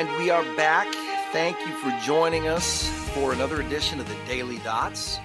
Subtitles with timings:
[0.00, 0.86] And we are back.
[1.30, 5.18] Thank you for joining us for another edition of the Daily Dots.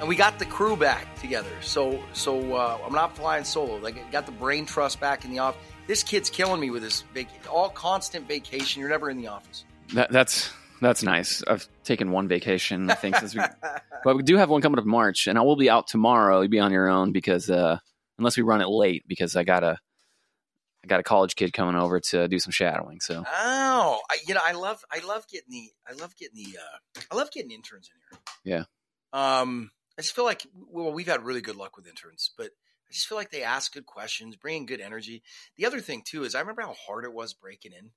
[0.00, 1.52] And we got the crew back together.
[1.60, 3.76] So so uh, I'm not flying solo.
[3.76, 5.62] Like I got the brain trust back in the office.
[5.86, 8.80] This kid's killing me with this vac- all constant vacation.
[8.80, 9.64] You're never in the office.
[9.94, 11.44] That, that's that's nice.
[11.46, 13.42] I've taken one vacation, I think, since we,
[14.04, 16.40] but we do have one coming up in March, and I will be out tomorrow.
[16.40, 17.78] You'll be on your own because uh,
[18.18, 19.78] unless we run it late, because I got a
[20.82, 23.00] I got a college kid coming over to do some shadowing.
[23.00, 26.58] So Oh, I, you know, I love I love getting the I love getting the
[26.58, 28.20] uh, I love getting interns in here.
[28.44, 28.64] Yeah.
[29.12, 32.92] Um, I just feel like well, we've had really good luck with interns, but I
[32.92, 35.22] just feel like they ask good questions, bring in good energy.
[35.56, 37.90] The other thing too is I remember how hard it was breaking in.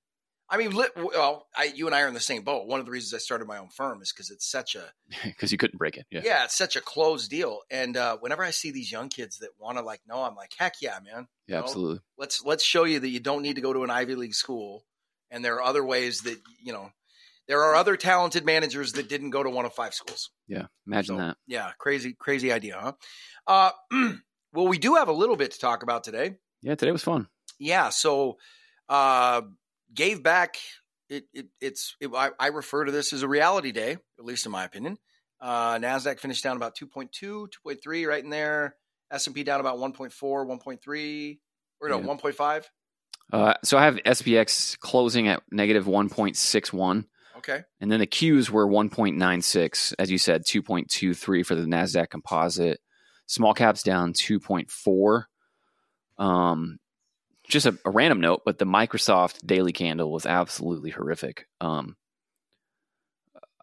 [0.54, 2.68] I mean, well, I, you and I are in the same boat.
[2.68, 4.84] One of the reasons I started my own firm is because it's such a
[5.24, 6.22] because you couldn't break it, yeah.
[6.24, 6.44] yeah.
[6.44, 7.62] it's such a closed deal.
[7.72, 10.52] And uh, whenever I see these young kids that want to like know, I'm like,
[10.56, 11.28] heck yeah, man.
[11.48, 12.00] Yeah, You know, absolutely.
[12.20, 14.86] let's let's show you that you don't need to go to an Ivy League school,
[15.32, 16.92] and there are other ways that you know
[17.48, 20.30] there are other talented managers that didn't go to one of five schools.
[20.48, 21.38] Yeah, imagine So, that.
[21.48, 23.72] Yeah, crazy, crazy idea, huh?
[23.92, 24.12] Uh,
[24.54, 26.36] well, we do have a little bit to talk about today.
[26.62, 27.28] Yeah, today was fun.
[27.60, 28.38] Yeah, so
[28.88, 29.42] uh,
[29.94, 30.58] gave back.
[31.10, 34.46] It, it it's it, I, I refer to this as a reality day, at least
[34.46, 34.98] in my opinion.
[35.40, 38.76] Uh, Nasdaq finished down about 2.2, 2.3, right in there.
[39.12, 41.40] S and P down about 1.4, 1.3,
[41.82, 42.06] or no, Yeah.
[42.06, 42.64] 1.5.
[43.32, 47.06] Uh, so I have SPX closing at negative one point six one.
[47.38, 47.62] Okay.
[47.82, 52.80] And then the Qs were 1.96, as you said, 2.23 for the NASDAQ composite.
[53.28, 55.24] Small caps down 2.4.
[56.18, 56.78] Um,
[57.54, 61.48] just a, a random note, but the Microsoft daily candle was absolutely horrific.
[61.62, 61.96] Um,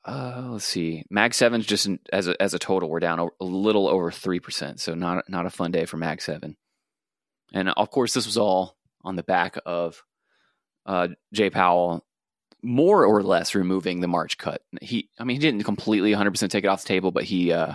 [0.05, 1.05] uh, let's see.
[1.11, 4.81] Mag 7's just in, as, a, as a total, we're down a little over 3%.
[4.81, 6.57] So not, not a fun day for Mag 7.
[7.53, 10.03] And of course, this was all on the back of
[10.87, 12.07] uh, Jay Powell
[12.63, 14.63] more or less removing the March cut.
[14.81, 17.75] He, I mean, he didn't completely 100% take it off the table, but he, uh,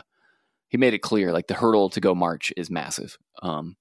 [0.70, 3.18] he made it clear like the hurdle to go March is massive.
[3.42, 3.76] Um,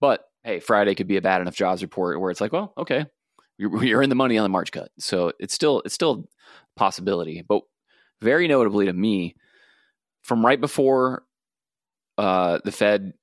[0.00, 3.06] but hey, Friday could be a bad enough jobs report where it's like, well, okay,
[3.58, 6.78] you're, you're in the money on the March cut, so it's still it's still a
[6.78, 7.42] possibility.
[7.46, 7.62] But
[8.20, 9.36] very notably to me,
[10.22, 11.24] from right before
[12.18, 13.14] uh, the Fed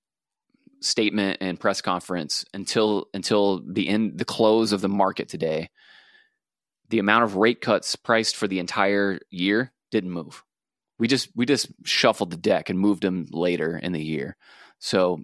[0.79, 5.69] statement and press conference until until the end the close of the market today
[6.89, 10.44] the amount of rate cuts priced for the entire year didn't move.
[11.00, 14.35] We just we just shuffled the deck and moved them later in the year.
[14.79, 15.22] So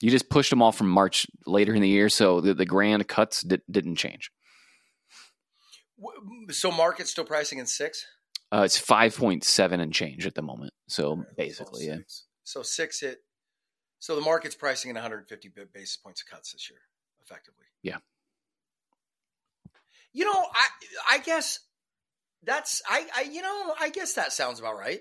[0.00, 3.06] you just pushed them all from march later in the year so the, the grand
[3.08, 4.30] cuts di- didn't change
[6.50, 8.04] So market's still pricing in six.
[8.52, 11.96] uh, it's 5.7 and change at the moment so basically yeah.
[12.44, 13.18] So six hit.
[13.98, 16.78] So the market's pricing in 150 basis points of cuts this year,
[17.24, 17.64] effectively.
[17.82, 17.96] Yeah.
[20.12, 20.66] You know, I
[21.10, 21.58] I guess
[22.44, 25.00] that's I I you know I guess that sounds about right.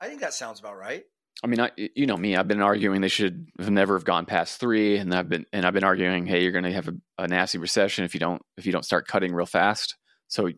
[0.00, 1.02] I think that sounds about right.
[1.44, 2.36] I mean, I, you know me.
[2.36, 5.66] I've been arguing they should have never have gone past three, and I've been and
[5.66, 8.40] I've been arguing, hey, you're going to have a, a nasty recession if you don't
[8.56, 9.96] if you don't start cutting real fast.
[10.28, 10.50] So,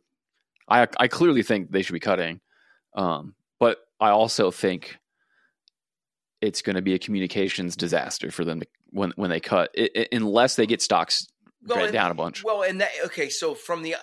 [0.68, 2.40] I I clearly think they should be cutting,
[2.94, 4.98] um, but I also think
[6.42, 9.90] it's going to be a communications disaster for them to, when when they cut, it,
[9.94, 11.26] it- unless they get stocks
[11.66, 12.44] Well, and- down a bunch.
[12.44, 13.30] Well, and that okay.
[13.30, 13.96] So from the,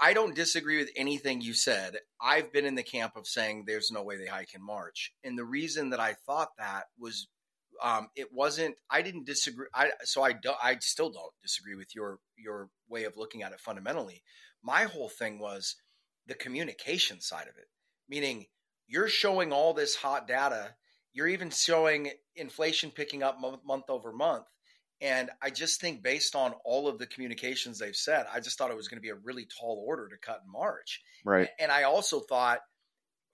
[0.00, 1.98] I, don't disagree with anything you said.
[2.20, 5.38] I've been in the camp of saying there's no way they hike in March, and
[5.38, 7.28] the reason that I thought that was,
[7.82, 8.76] um, it wasn't.
[8.90, 9.66] I didn't disagree.
[9.74, 10.58] I so I don't.
[10.62, 14.22] I still don't disagree with your your way of looking at it fundamentally.
[14.62, 15.76] My whole thing was
[16.26, 17.68] the communication side of it,
[18.08, 18.46] meaning
[18.86, 20.74] you're showing all this hot data.
[21.12, 24.46] You're even showing inflation picking up month over month.
[25.04, 28.70] And I just think, based on all of the communications they've said, I just thought
[28.70, 31.02] it was going to be a really tall order to cut in March.
[31.26, 31.50] right.
[31.60, 32.60] And I also thought,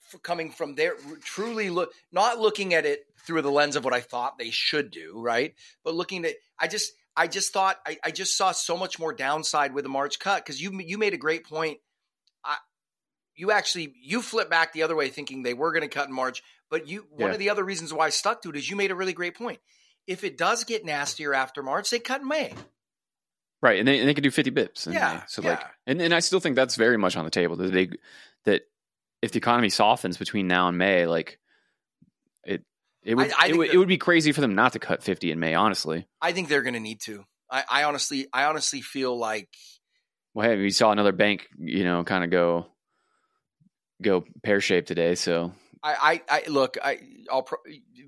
[0.00, 3.94] for coming from there, truly look, not looking at it through the lens of what
[3.94, 5.54] I thought they should do, right?
[5.84, 9.12] But looking at, I just, I just thought, I, I just saw so much more
[9.12, 11.78] downside with the March cut because you, you made a great point.
[12.44, 12.56] I,
[13.36, 16.14] you actually, you flip back the other way, thinking they were going to cut in
[16.14, 16.42] March.
[16.68, 18.90] But you, one of the other reasons why I stuck to it is you made
[18.90, 19.60] a really great point.
[20.06, 22.52] If it does get nastier after March, they cut in May.
[23.62, 24.90] Right, and they, and they could do fifty bips.
[24.90, 25.20] Yeah, May.
[25.28, 27.56] so like, and, and I still think that's very much on the table.
[27.56, 27.90] That they
[28.44, 28.62] that
[29.20, 31.38] if the economy softens between now and May, like
[32.44, 32.64] it
[33.02, 35.02] it would I- I it, would it would be crazy for them not to cut
[35.02, 35.54] fifty in May.
[35.54, 37.24] Honestly, I think they're going to need to.
[37.50, 39.48] I, I honestly, I honestly feel like
[40.34, 42.66] well, hey, we saw another bank, you know, kind of go
[44.00, 45.14] go pear shaped today.
[45.16, 45.52] So
[45.82, 46.98] I, I, I look, I,
[47.30, 47.58] I'll pro-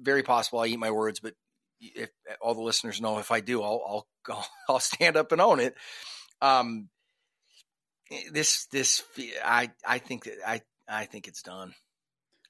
[0.00, 1.34] very possible I eat my words, but
[1.82, 5.60] if all the listeners know, if I do, I'll, I'll, I'll stand up and own
[5.60, 5.74] it.
[6.40, 6.88] Um,
[8.32, 9.02] this this
[9.44, 11.74] I I think that I I think it's done.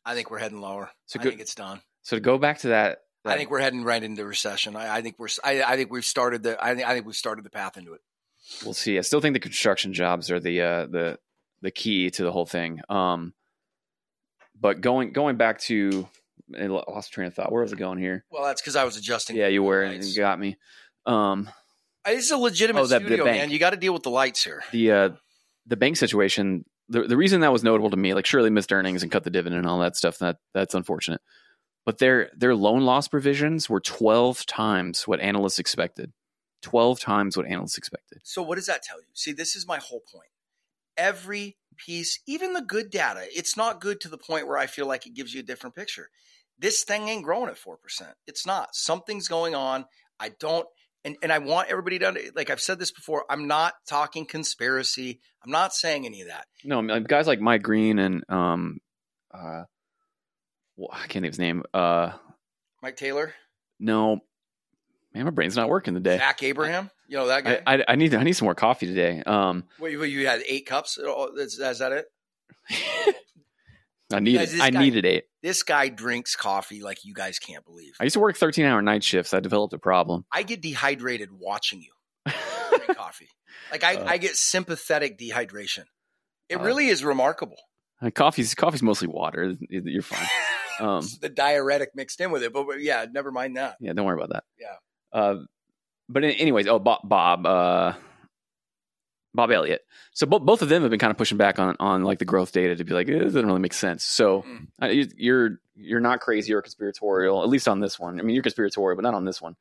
[0.05, 0.90] I think we're heading lower.
[1.06, 1.81] So I think it's done.
[2.02, 4.75] So to go back to that, I think we're heading right into recession.
[4.75, 7.14] I, I think we're I, I think we've started the I think I think we've
[7.14, 8.00] started the path into it.
[8.64, 8.99] we'll see.
[8.99, 11.19] I still think the construction jobs are the uh, the
[11.61, 12.81] the key to the whole thing.
[12.88, 13.34] Um,
[14.58, 16.08] but going going back to
[16.60, 17.50] I lost train of thought.
[17.52, 18.25] Where was it going here?
[18.31, 19.37] Well, that's because I was adjusting.
[19.37, 20.56] Yeah, you were, and you got me.
[21.06, 21.50] Um,
[22.06, 23.38] It's a legitimate Oh, that- studio, bank.
[23.38, 23.50] man.
[23.50, 24.62] You got to deal with the lights here.
[24.72, 25.10] the uh,
[25.66, 26.64] the bank situation.
[26.88, 29.31] The the reason that was notable to me, like surely missed earnings and cut the
[29.31, 30.19] dividend and all that stuff.
[30.19, 31.20] That that's unfortunate.
[31.87, 36.12] But their their loan loss provisions were twelve times what analysts expected.
[36.60, 38.20] Twelve times what analysts expected.
[38.25, 39.06] So what does that tell you?
[39.14, 40.28] See, this is my whole point.
[40.96, 44.87] Every piece, even the good data, it's not good to the point where I feel
[44.87, 46.10] like it gives you a different picture.
[46.58, 47.76] This thing ain't growing at 4%.
[48.26, 48.75] It's not.
[48.75, 49.84] Something's going on.
[50.20, 50.66] I don't
[51.04, 53.25] and, and I want everybody to like I've said this before.
[53.28, 55.20] I'm not talking conspiracy.
[55.44, 56.46] I'm not saying any of that.
[56.64, 58.78] No, I mean, guys like Mike Green and um,
[59.32, 59.64] uh,
[60.76, 61.62] well, I can't think of his name.
[61.75, 62.12] Uh,
[62.82, 63.34] Mike Taylor,
[63.81, 64.20] no,
[65.14, 66.19] man, my brain's not working today.
[66.19, 67.62] Zach Abraham, you know that guy.
[67.66, 69.22] I, I, I need I need some more coffee today.
[69.25, 70.98] Um, What, you, you had eight cups.
[70.98, 72.06] Is, is that it?
[74.12, 75.25] I needed I guy- needed eight.
[75.43, 77.93] This guy drinks coffee like you guys can't believe.
[78.00, 79.35] I used to work thirteen hour night shifts.
[79.35, 80.25] I developed a problem.
[80.32, 81.93] I get dehydrated watching you
[82.70, 83.29] drink coffee.
[83.70, 84.05] Like I, Uh.
[84.06, 85.85] I get sympathetic dehydration.
[86.49, 86.62] It Uh.
[86.64, 87.56] really is remarkable.
[88.00, 89.55] Uh, coffee's coffee's mostly water.
[89.69, 90.26] You're fine.
[90.81, 93.76] Um, the diuretic mixed in with it, but but yeah, never mind that.
[93.79, 94.44] yeah, don't worry about that.
[94.58, 94.76] Yeah.
[95.12, 95.37] Uh,
[96.08, 97.93] but anyways, oh Bob, Bob, uh,
[99.34, 99.82] Bob Elliott.
[100.12, 102.25] So bo- both of them have been kind of pushing back on on like the
[102.25, 104.05] growth data to be like it doesn't really make sense.
[104.05, 104.67] So Mm.
[104.82, 108.20] uh, you, you're you're not crazy or conspiratorial, at least on this one.
[108.20, 109.56] I mean, you're conspiratorial, but not on this one.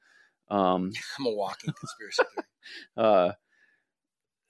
[0.50, 2.46] Um, I'm a walking conspiracy theory.
[2.98, 3.32] uh,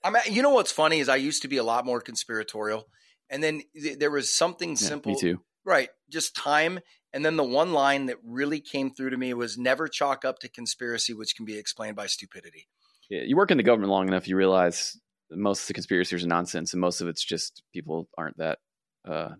[0.04, 0.16] I'm.
[0.16, 2.88] at- You know what's funny is I used to be a lot more conspiratorial,
[3.30, 5.40] and then th- there was something yeah, simple, me too.
[5.64, 5.88] right?
[6.10, 6.80] Just time,
[7.12, 10.40] and then the one line that really came through to me was never chalk up
[10.40, 12.66] to conspiracy, which can be explained by stupidity.
[13.08, 14.98] Yeah, you work in the government long enough, you realize
[15.34, 18.58] most of the conspiracies are nonsense, and most of it's just people aren't that
[19.08, 19.30] uh,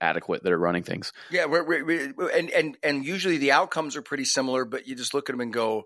[0.00, 1.12] adequate that are running things.
[1.30, 4.94] Yeah, we're, we're, we're- and and and usually the outcomes are pretty similar, but you
[4.96, 5.84] just look at them and go,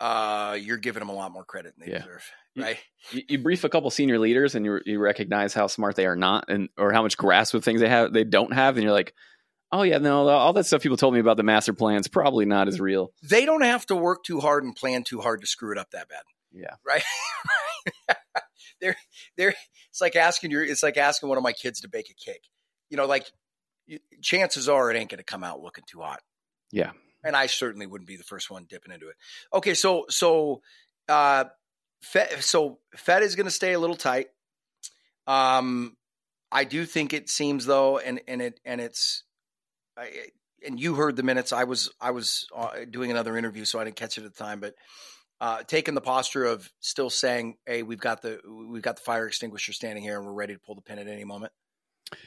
[0.00, 1.98] uh, "You're giving them a lot more credit than they Yeah.
[2.00, 2.24] deserve."
[2.56, 2.78] Right?
[3.10, 6.14] you, you brief a couple senior leaders and you, you recognize how smart they are
[6.14, 8.92] not and or how much grasp of things they have they don't have and you're
[8.92, 9.12] like
[9.72, 12.68] oh yeah no all that stuff people told me about the master plan's probably not
[12.68, 15.72] as real They don't have to work too hard and plan too hard to screw
[15.72, 16.22] it up that bad.
[16.52, 16.76] Yeah.
[16.86, 17.02] Right.
[18.84, 18.96] they're
[19.36, 19.54] they're.
[19.90, 20.62] It's like asking your.
[20.62, 22.42] It's like asking one of my kids to bake a cake.
[22.90, 23.30] You know, like
[24.22, 26.20] chances are it ain't going to come out looking too hot.
[26.70, 26.92] Yeah.
[27.24, 29.16] And I certainly wouldn't be the first one dipping into it.
[29.52, 30.60] Okay, so so
[31.08, 31.44] uh,
[32.02, 34.28] Fed, so Fed is going to stay a little tight.
[35.26, 35.96] Um,
[36.52, 39.24] I do think it seems though, and and it and it's,
[39.96, 40.10] I,
[40.66, 41.52] and you heard the minutes.
[41.52, 44.44] I was I was uh, doing another interview, so I didn't catch it at the
[44.44, 44.74] time, but
[45.44, 49.26] uh, taking the posture of still saying, "Hey, we've got the we've got the fire
[49.26, 51.52] extinguisher standing here, and we're ready to pull the pin at any moment."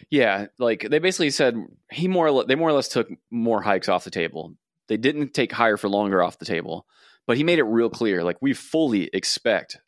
[0.09, 1.55] yeah like they basically said
[1.91, 4.53] he more they more or less took more hikes off the table.
[4.87, 6.85] They didn't take higher for longer off the table
[7.27, 9.79] but he made it real clear like we fully expect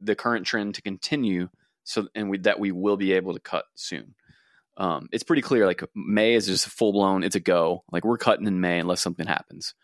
[0.00, 1.48] the current trend to continue
[1.82, 4.14] so and we, that we will be able to cut soon.
[4.76, 7.82] Um, it's pretty clear like may is just full blown it's a go.
[7.90, 9.74] Like we're cutting in may unless something happens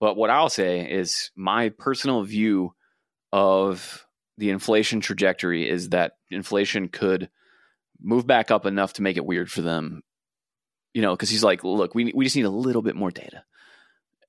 [0.00, 2.74] but what i'll say is my personal view
[3.32, 4.06] of
[4.38, 7.30] the inflation trajectory is that inflation could
[8.02, 10.02] move back up enough to make it weird for them
[10.94, 13.44] you know because he's like look we, we just need a little bit more data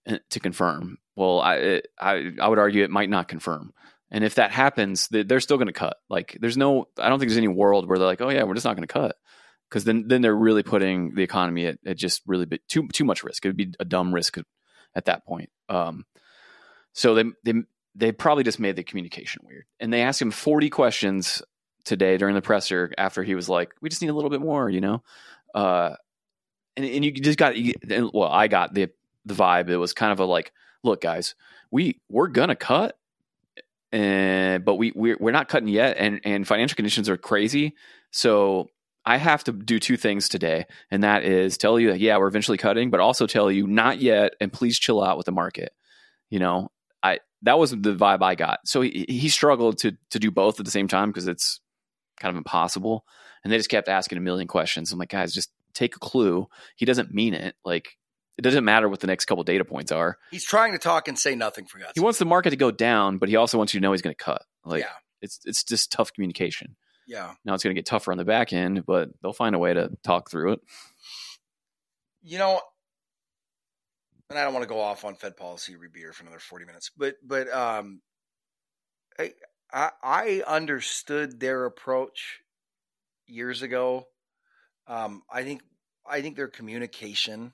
[0.08, 0.98] uh, to confirm.
[1.16, 3.72] Well i it, i i would argue it might not confirm.
[4.10, 5.98] And if that happens they- they're still going to cut.
[6.10, 8.56] Like there's no i don't think there's any world where they're like oh yeah we're
[8.56, 9.16] just not going to cut.
[9.70, 13.06] Because then then they're really putting the economy at, at just really big, too too
[13.06, 13.46] much risk.
[13.46, 14.38] It would be a dumb risk
[14.96, 16.06] at that point um
[16.94, 17.54] so they they
[17.96, 21.42] they probably just made the communication weird and they asked him 40 questions
[21.84, 24.70] today during the presser after he was like, "We just need a little bit more,"
[24.70, 25.02] you know.
[25.56, 25.96] Uh,
[26.78, 28.90] and and you just got you- and, well, I got the
[29.26, 29.68] the vibe.
[29.70, 30.52] It was kind of a like,
[30.84, 31.34] "Look, guys,
[31.72, 32.98] we we're gonna cut,
[33.92, 37.76] and but we we're, we're not cutting yet, and and financial conditions are crazy,
[38.12, 38.70] so."
[39.06, 42.28] I have to do two things today, and that is tell you, that yeah, we're
[42.28, 45.74] eventually cutting, but also tell you not yet, and please chill out with the market.
[46.30, 48.60] You know, I that was the vibe I got.
[48.66, 51.60] So he, he struggled to to do both at the same time because it's
[52.20, 53.06] kind of impossible.
[53.44, 54.92] And they just kept asking a million questions.
[54.92, 56.48] I'm like, guys, just take a clue.
[56.76, 57.56] He doesn't mean it.
[57.66, 57.98] Like,
[58.38, 60.18] it doesn't matter what the next couple data points are.
[60.30, 62.70] He's trying to talk and say nothing for God's He wants the market to go
[62.70, 64.44] down, but he also wants you to know he's going to cut.
[64.64, 64.92] Like, yeah.
[65.22, 66.76] it's it's just tough communication.
[67.08, 67.34] Yeah.
[67.46, 69.74] Now it's going to get tougher on the back end, but they'll find a way
[69.74, 70.62] to talk through it.
[72.24, 72.62] You know,
[74.30, 76.92] and I don't want to go off on Fed policy rebeer for another 40 minutes,
[76.96, 78.02] but, but, um,
[79.20, 79.34] I,
[79.74, 82.42] I, I understood their approach
[83.28, 84.08] years ago.
[84.88, 85.64] Um, I think,
[86.06, 87.54] I think their communication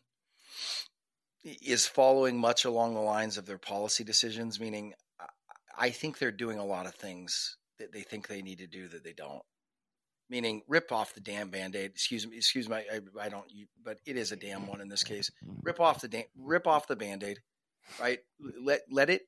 [1.43, 4.93] is following much along the lines of their policy decisions, meaning
[5.77, 8.87] I think they're doing a lot of things that they think they need to do
[8.87, 9.43] that they don't.
[10.29, 11.91] Meaning, rip off the damn band aid.
[11.91, 12.75] Excuse me, excuse me.
[12.75, 13.45] I, I don't,
[13.83, 15.31] but it is a damn one in this case.
[15.45, 15.59] Mm-hmm.
[15.63, 17.39] Rip off the da- rip off the band aid,
[17.99, 18.19] right?
[18.61, 19.21] Let let it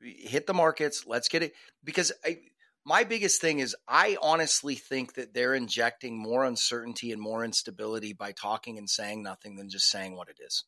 [0.00, 1.04] hit the markets.
[1.06, 2.38] Let's get it because I,
[2.84, 8.12] my biggest thing is I honestly think that they're injecting more uncertainty and more instability
[8.12, 10.64] by talking and saying nothing than just saying what it is.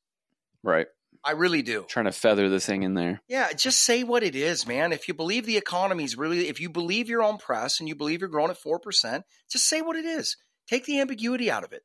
[0.63, 0.87] Right.
[1.23, 1.85] I really do.
[1.89, 3.21] Trying to feather the thing in there.
[3.29, 4.93] Yeah, just say what it is, man.
[4.93, 8.21] If you believe the economy's really, if you believe your own press and you believe
[8.21, 10.37] you're growing at 4%, just say what it is.
[10.67, 11.83] Take the ambiguity out of it,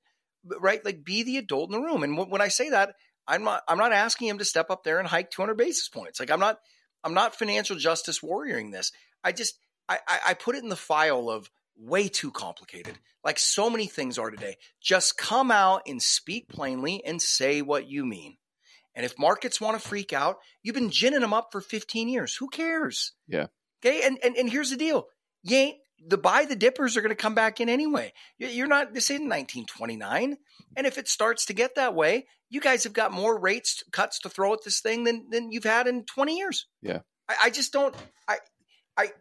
[0.59, 0.83] right?
[0.85, 2.03] Like be the adult in the room.
[2.03, 2.95] And when I say that,
[3.27, 6.19] I'm not, I'm not asking him to step up there and hike 200 basis points.
[6.19, 6.59] Like I'm not,
[7.03, 8.91] I'm not financial justice warrioring this.
[9.23, 12.97] I just, I, I put it in the file of way too complicated.
[13.23, 14.55] Like so many things are today.
[14.81, 18.37] Just come out and speak plainly and say what you mean.
[18.95, 22.35] And if markets want to freak out, you've been ginning them up for 15 years.
[22.35, 23.11] Who cares?
[23.27, 23.47] Yeah.
[23.85, 24.05] Okay.
[24.05, 25.07] And and, and here's the deal.
[25.43, 28.13] You ain't the buy the dippers are going to come back in anyway.
[28.37, 30.37] You're not this in 1929.
[30.75, 34.19] And if it starts to get that way, you guys have got more rates cuts
[34.19, 36.67] to throw at this thing than than you've had in 20 years.
[36.81, 36.99] Yeah.
[37.27, 37.95] I, I just don't
[38.27, 38.37] I
[38.95, 39.11] I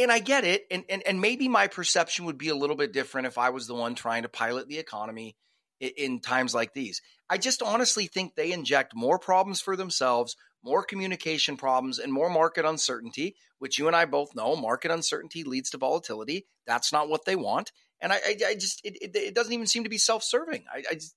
[0.00, 0.66] and I get it.
[0.70, 3.66] And, and and maybe my perception would be a little bit different if I was
[3.66, 5.36] the one trying to pilot the economy
[5.80, 7.00] in, in times like these.
[7.28, 12.30] I just honestly think they inject more problems for themselves, more communication problems, and more
[12.30, 16.46] market uncertainty, which you and I both know market uncertainty leads to volatility.
[16.66, 17.72] That's not what they want.
[18.00, 20.64] And I, I, I just, it, it, it, doesn't even seem to be self serving.
[20.72, 21.14] I, I just,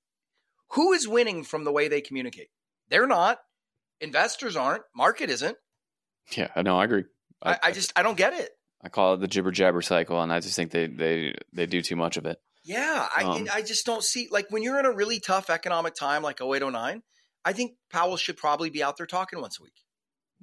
[0.72, 2.50] who is winning from the way they communicate?
[2.90, 3.40] They're not.
[4.02, 4.84] Investors aren't.
[4.96, 5.58] Market isn't.
[6.36, 7.06] Yeah, no, I agree.
[7.42, 8.50] I, I just, I don't get it.
[8.84, 11.82] I call it the jibber jabber cycle, and I just think they they they do
[11.82, 12.38] too much of it.
[12.64, 15.96] Yeah, I um, I just don't see like when you're in a really tough economic
[15.96, 17.02] time like 0809,
[17.44, 19.74] I think Powell should probably be out there talking once a week.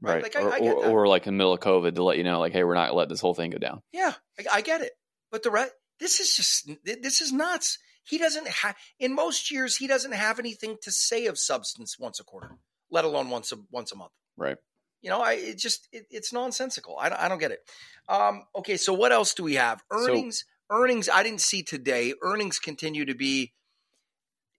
[0.01, 0.15] Right.
[0.15, 0.23] right.
[0.23, 2.25] Like, or, I, I or, or, like in the middle of COVID to let you
[2.25, 3.83] know, like, hey, we're not letting this whole thing go down.
[3.93, 4.93] Yeah, I, I get it.
[5.31, 7.79] But the rest, this is just, this is nuts.
[8.05, 12.19] He doesn't have, in most years, he doesn't have anything to say of substance once
[12.19, 12.57] a quarter,
[12.91, 14.13] let alone once a, once a month.
[14.37, 14.57] Right.
[15.03, 16.97] You know, I it just, it, it's nonsensical.
[16.99, 17.61] I, I don't get it.
[18.09, 18.77] Um, okay.
[18.77, 19.83] So what else do we have?
[19.91, 20.45] Earnings.
[20.71, 22.15] Earnings I didn't see today.
[22.23, 23.53] Earnings continue to be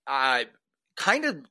[0.07, 0.43] uh,
[0.97, 1.45] kind of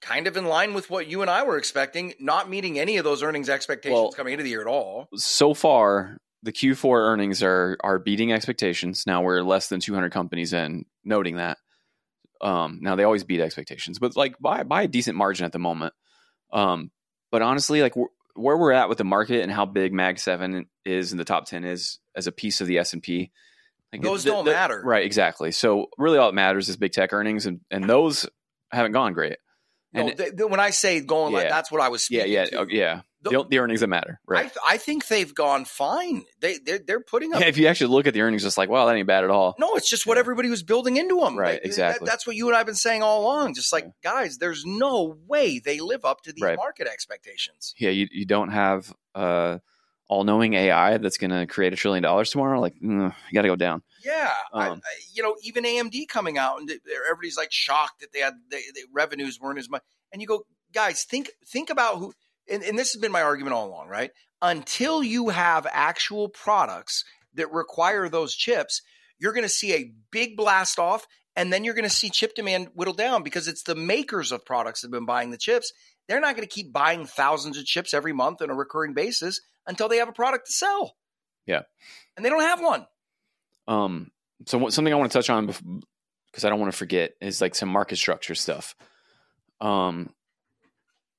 [0.00, 3.04] kind of in line with what you and I were expecting, not meeting any of
[3.04, 5.08] those earnings expectations well, coming into the year at all.
[5.16, 9.04] So far, the Q4 earnings are are beating expectations.
[9.06, 11.58] Now we're less than 200 companies in, noting that.
[12.40, 15.58] Um, now they always beat expectations, but like by by a decent margin at the
[15.58, 15.92] moment.
[16.52, 16.90] Um,
[17.30, 17.94] but honestly, like
[18.34, 21.46] where we're at with the market and how big Mag Seven is in the top
[21.46, 23.30] 10 is as a piece of the S and P
[23.92, 24.80] like those the, don't the, matter.
[24.84, 25.52] Right, exactly.
[25.52, 28.26] So really all that matters is big tech earnings and, and those
[28.70, 29.36] haven't gone great.
[29.92, 31.38] And no, the, when I say going, yeah.
[31.38, 32.08] like, that's what I was.
[32.10, 32.66] yeah, yeah, to.
[32.68, 33.02] yeah.
[33.22, 34.50] The, the, earnings that matter, right?
[34.66, 36.24] I, I, think they've gone fine.
[36.40, 37.42] They they're, they're putting up.
[37.42, 39.30] Yeah, if you actually look at the earnings, it's like, wow, that ain't bad at
[39.30, 39.56] all.
[39.58, 40.20] No, it's just what yeah.
[40.20, 41.38] everybody was building into them.
[41.38, 42.06] Right, like, exactly.
[42.06, 43.52] That, that's what you and I've been saying all along.
[43.52, 43.90] Just like, yeah.
[44.10, 46.56] guys, there's no way they live up to these right.
[46.56, 47.74] market expectations.
[47.76, 49.58] Yeah, you you don't have uh,
[50.10, 52.60] all knowing AI that's going to create a trillion dollars tomorrow.
[52.60, 53.80] Like, mm, you got to go down.
[54.04, 54.78] Yeah, um, I, I,
[55.14, 56.68] you know, even AMD coming out and
[57.06, 58.60] everybody's like shocked that they had the
[58.92, 59.82] revenues weren't as much.
[60.12, 62.12] And you go, guys, think think about who.
[62.50, 64.10] And, and this has been my argument all along, right?
[64.42, 68.82] Until you have actual products that require those chips,
[69.20, 72.34] you're going to see a big blast off, and then you're going to see chip
[72.34, 75.72] demand whittle down because it's the makers of products that have been buying the chips.
[76.10, 79.40] They're not going to keep buying thousands of chips every month on a recurring basis
[79.64, 80.96] until they have a product to sell.
[81.46, 81.60] Yeah,
[82.16, 82.84] and they don't have one.
[83.68, 84.10] Um,
[84.44, 87.40] so what, something I want to touch on because I don't want to forget is
[87.40, 88.74] like some market structure stuff.
[89.60, 90.10] Um,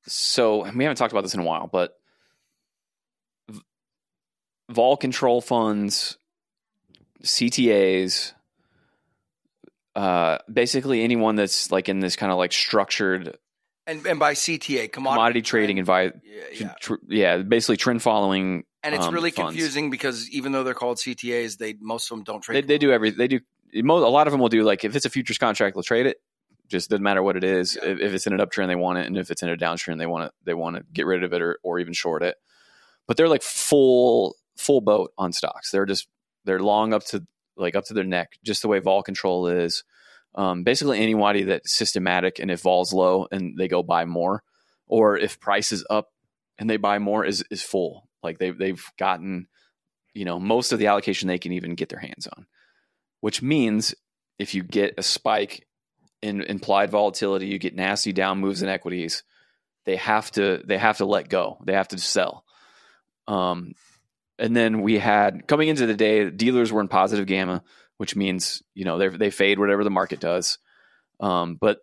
[0.08, 1.94] so we haven't talked about this in a while, but
[4.70, 6.18] vol control funds,
[7.24, 8.34] CTAs,
[9.96, 13.38] uh, basically anyone that's like in this kind of like structured
[13.88, 16.12] and and by CTA commodity, commodity trading and yeah,
[16.54, 16.96] yeah.
[17.08, 19.52] Yeah, basically trend following and it's um, really funds.
[19.52, 22.64] confusing because even though they're called CTAs, they most of them don't trade.
[22.64, 23.12] They, they do every.
[23.12, 23.40] They do.
[23.74, 26.06] Most, a lot of them will do like if it's a futures contract, they'll trade
[26.06, 26.18] it.
[26.68, 27.78] Just doesn't matter what it is.
[27.82, 27.90] Yeah.
[27.90, 29.98] If, if, it's in an uptrend, they want it, and if it's in a downtrend,
[30.00, 30.32] they want it.
[30.46, 32.38] They want to get rid of it or or even short it.
[33.08, 35.72] But they're like full full boat on stocks.
[35.72, 36.08] They're just
[36.46, 37.26] They're long up to
[37.58, 39.84] like up to their neck, just the way vol control is.
[40.36, 44.44] Um, basically, anybody that's systematic and if vol's low and they go buy more,
[44.88, 46.10] or if price is up
[46.58, 48.08] and they buy more, is is full.
[48.24, 49.48] Like they've they've gotten,
[50.14, 52.46] you know, most of the allocation they can even get their hands on.
[53.20, 53.94] Which means
[54.40, 55.68] if you get a spike
[56.22, 59.24] in implied volatility, you get nasty down moves in equities.
[59.86, 61.58] They have to they have to let go.
[61.66, 62.46] They have to sell.
[63.28, 63.74] Um,
[64.40, 67.64] and then we had coming into the day, dealers were in positive gamma,
[68.02, 70.58] which means you know they they fade whatever the market does.
[71.20, 71.82] Um, but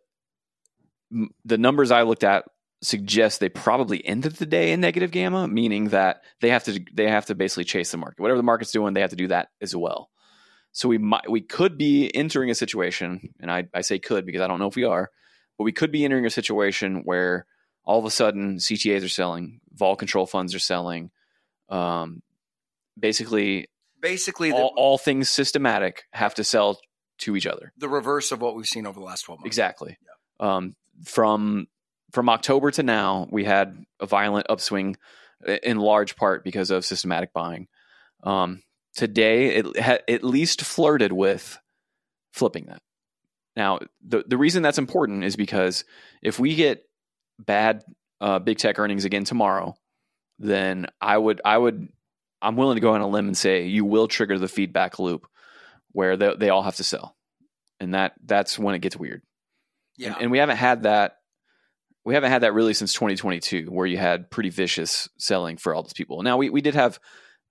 [1.12, 2.44] m- the numbers I looked at
[2.82, 7.08] suggest they probably ended the day in negative gamma, meaning that they have to they
[7.08, 8.18] have to basically chase the market.
[8.18, 10.10] Whatever the market's doing, they have to do that as well.
[10.72, 14.40] So we might we could be entering a situation, and I, I say could because
[14.40, 15.12] I don't know if we are,
[15.56, 17.46] but we could be entering a situation where
[17.84, 21.12] all of a sudden CTAs are selling, vol control funds are selling,
[21.68, 22.22] um,
[22.98, 23.68] basically
[24.00, 26.78] Basically, the, all, all things systematic have to sell
[27.18, 27.72] to each other.
[27.76, 29.46] the reverse of what we've seen over the last 12 months.
[29.46, 29.98] Exactly.
[30.38, 31.66] Um, from
[32.12, 34.96] from October to now, we had a violent upswing,
[35.62, 37.68] in large part because of systematic buying.
[38.22, 38.62] Um,
[38.94, 41.58] today, it ha- at least flirted with
[42.32, 42.82] flipping that.
[43.56, 45.84] Now, the the reason that's important is because
[46.22, 46.84] if we get
[47.38, 47.82] bad
[48.20, 49.74] uh, big tech earnings again tomorrow,
[50.38, 51.88] then I would I would
[52.40, 55.26] I'm willing to go on a limb and say you will trigger the feedback loop
[55.92, 57.16] where they, they all have to sell,
[57.80, 59.22] and that that's when it gets weird.
[59.96, 60.12] Yeah.
[60.14, 61.16] And, and we haven't had that.
[62.04, 65.82] We haven't had that really since 2022, where you had pretty vicious selling for all
[65.82, 66.22] those people.
[66.22, 66.98] Now we we did have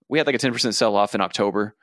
[0.09, 1.75] we had like a 10 percent sell off in October,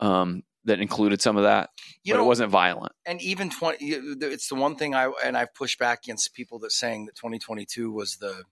[0.00, 1.70] um, that included some of that,
[2.02, 2.92] you but know, it wasn't violent.
[3.06, 6.72] and even 20 it's the one thing i and i've pushed back against people that
[6.72, 8.42] saying that 2022 was the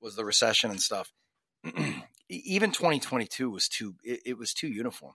[0.00, 1.10] was the recession and stuff
[2.44, 5.14] even 2022 was too it, it was too uniform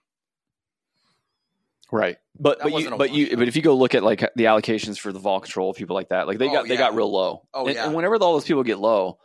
[1.92, 2.18] Right.
[2.38, 4.98] But That but you but you but if you go look at like the allocations
[4.98, 7.42] for the vol control people like that, like they Oh, got they got real low.
[7.52, 7.86] Oh, and, yeah.
[7.86, 9.18] and whenever all those people get low,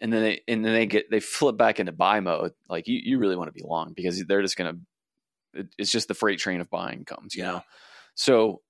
[0.00, 3.00] and then they and then they get they flip back into buy mode, like you,
[3.02, 4.74] you really want to be long because they're just gonna
[5.54, 7.52] it, it's just the freight train of buying comes, you Yeah.
[7.52, 7.62] know.
[8.14, 8.60] So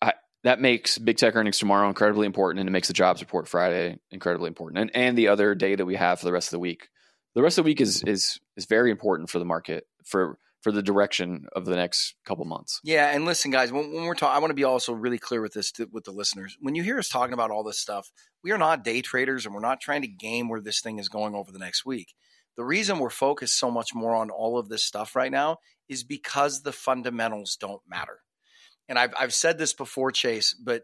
[0.00, 3.46] I that makes big tech earnings tomorrow incredibly important and it makes the jobs report
[3.46, 4.80] Friday incredibly important.
[4.80, 6.88] And and the other day that we have for the rest of the week.
[7.34, 10.70] The rest of the week is is is very important for the market for for
[10.70, 12.80] the direction of the next couple months.
[12.84, 15.40] yeah and listen guys when, when we're talking i want to be also really clear
[15.40, 16.56] with this to, with the listeners.
[16.60, 18.10] When you hear us talking about all this stuff
[18.44, 21.08] we are not day traders and we're not trying to game where this thing is
[21.08, 22.14] going over the next week.
[22.56, 25.56] The reason we're focused so much more on all of this stuff right now
[25.88, 28.18] is because the fundamentals don't matter.
[28.88, 30.82] And I've I've said this before, Chase, but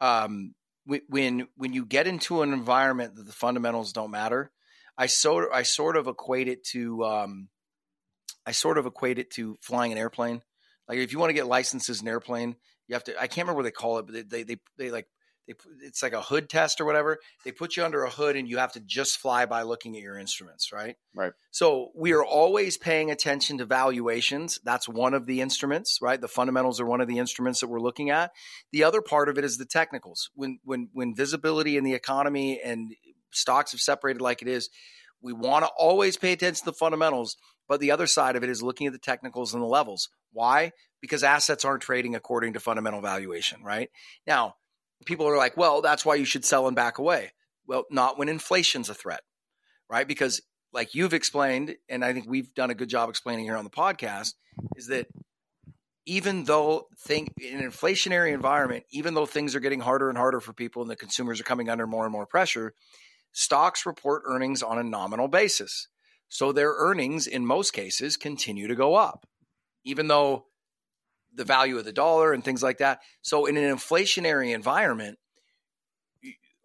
[0.00, 0.54] um,
[0.88, 4.50] wh- when when you get into an environment that the fundamentals don't matter,
[4.96, 7.48] I sort I sort of equate it to um,
[8.46, 10.42] I sort of equate it to flying an airplane.
[10.88, 12.56] Like if you want to get licenses in an airplane,
[12.88, 13.16] you have to.
[13.16, 15.06] I can't remember what they call it, but they they they, they like
[15.46, 17.18] they it's like a hood test or whatever.
[17.44, 20.02] They put you under a hood and you have to just fly by looking at
[20.02, 20.96] your instruments, right?
[21.14, 21.32] Right.
[21.50, 24.58] So we are always paying attention to valuations.
[24.64, 26.20] That's one of the instruments, right?
[26.20, 28.32] The fundamentals are one of the instruments that we're looking at.
[28.72, 30.30] The other part of it is the technicals.
[30.34, 32.94] When when when visibility in the economy and
[33.32, 34.70] stocks have separated like it is,
[35.20, 37.36] we want to always pay attention to the fundamentals.
[37.68, 40.08] But the other side of it is looking at the technicals and the levels.
[40.32, 40.72] Why?
[41.00, 43.88] Because assets aren't trading according to fundamental valuation, right?
[44.26, 44.56] Now,
[45.06, 47.32] people are like, well, that's why you should sell and back away.
[47.66, 49.22] Well, not when inflation's a threat,
[49.88, 50.06] right?
[50.06, 50.42] Because
[50.72, 53.70] like you've explained, and I think we've done a good job explaining here on the
[53.70, 54.34] podcast,
[54.76, 55.06] is that
[56.04, 60.40] even though think in an inflationary environment, even though things are getting harder and harder
[60.40, 62.74] for people and the consumers are coming under more and more pressure,
[63.32, 65.88] stocks report earnings on a nominal basis.
[66.28, 69.26] So their earnings in most cases continue to go up,
[69.84, 70.46] even though
[71.34, 73.00] the value of the dollar and things like that.
[73.22, 75.18] So in an inflationary environment,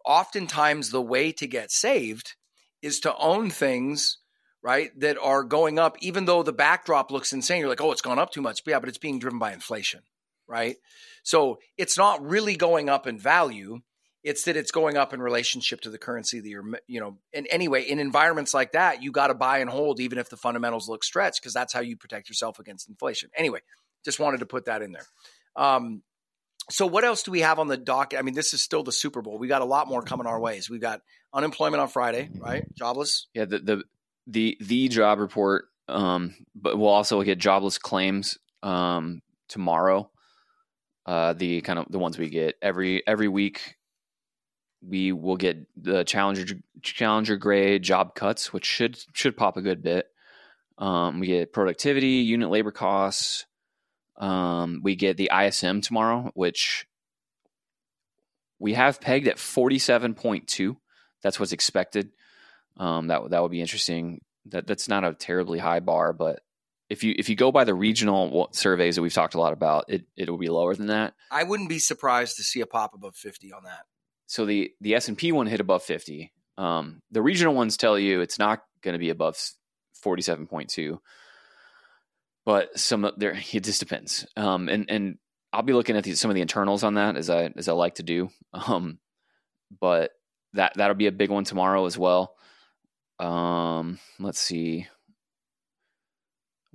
[0.04, 2.34] oftentimes the way to get saved
[2.80, 4.18] is to own things
[4.62, 8.02] right that are going up even though the backdrop looks insane you're like oh it's
[8.02, 10.00] gone up too much but yeah but it's being driven by inflation
[10.46, 10.76] right
[11.22, 13.80] so it's not really going up in value
[14.24, 17.46] it's that it's going up in relationship to the currency that you're you know and
[17.50, 20.88] anyway in environments like that you got to buy and hold even if the fundamentals
[20.88, 23.60] look stretched because that's how you protect yourself against inflation anyway
[24.04, 25.06] just wanted to put that in there
[25.56, 26.02] um,
[26.70, 28.18] so what else do we have on the docket?
[28.18, 29.38] I mean, this is still the Super Bowl.
[29.38, 30.68] We got a lot more coming our ways.
[30.68, 31.00] We've got
[31.32, 32.64] unemployment on Friday, right?
[32.74, 33.26] Jobless.
[33.34, 33.84] Yeah, the the
[34.26, 40.10] the, the job report, um, but we'll also get jobless claims um, tomorrow.
[41.06, 43.76] Uh, the kind of the ones we get every every week.
[44.80, 49.82] We will get the challenger Challenger Gray job cuts, which should should pop a good
[49.82, 50.06] bit.
[50.78, 53.46] Um, we get productivity, unit labor costs.
[54.16, 56.86] Um, we get the ISM tomorrow, which
[58.58, 60.76] we have pegged at forty seven point two.
[61.22, 62.10] That's what's expected.
[62.76, 64.20] Um, that that would be interesting.
[64.46, 66.40] That that's not a terribly high bar, but
[66.88, 69.86] if you if you go by the regional surveys that we've talked a lot about,
[69.88, 71.14] it it will be lower than that.
[71.30, 73.86] I wouldn't be surprised to see a pop above fifty on that.
[74.28, 76.32] So the the S and P one hit above fifty.
[76.58, 79.36] Um, the regional ones tell you it's not going to be above
[79.94, 81.00] forty seven point two,
[82.44, 84.26] but some there it just depends.
[84.36, 85.18] Um, and and
[85.52, 87.72] I'll be looking at the, some of the internals on that as I as I
[87.72, 88.30] like to do.
[88.52, 88.98] Um,
[89.80, 90.12] but
[90.54, 92.34] that that'll be a big one tomorrow as well.
[93.18, 94.86] Um, let's see.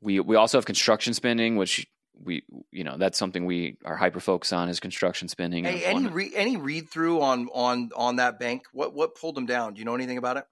[0.01, 1.87] We we also have construction spending, which
[2.21, 5.65] we you know that's something we are hyper focused on is construction spending.
[5.65, 8.63] Hey, any re, any read through on on on that bank?
[8.71, 9.73] What what pulled them down?
[9.73, 10.45] Do you know anything about it?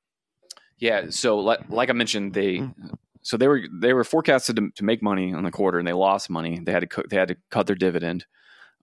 [0.78, 2.68] Yeah, so like, like I mentioned, they
[3.22, 5.94] so they were they were forecasted to, to make money on the quarter and they
[5.94, 6.60] lost money.
[6.60, 8.26] They had to they had to cut their dividend.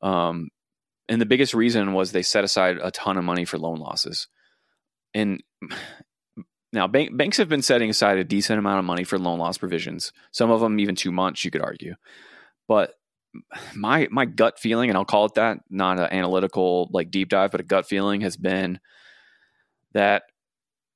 [0.00, 0.50] Um,
[1.08, 4.28] and the biggest reason was they set aside a ton of money for loan losses.
[5.14, 5.42] And
[6.72, 9.58] now bank, banks have been setting aside a decent amount of money for loan loss
[9.58, 10.12] provisions.
[10.30, 11.94] Some of them even too much, you could argue.
[12.68, 12.94] But
[13.74, 17.50] my my gut feeling, and I'll call it that, not an analytical like deep dive,
[17.50, 18.78] but a gut feeling has been
[19.94, 20.22] that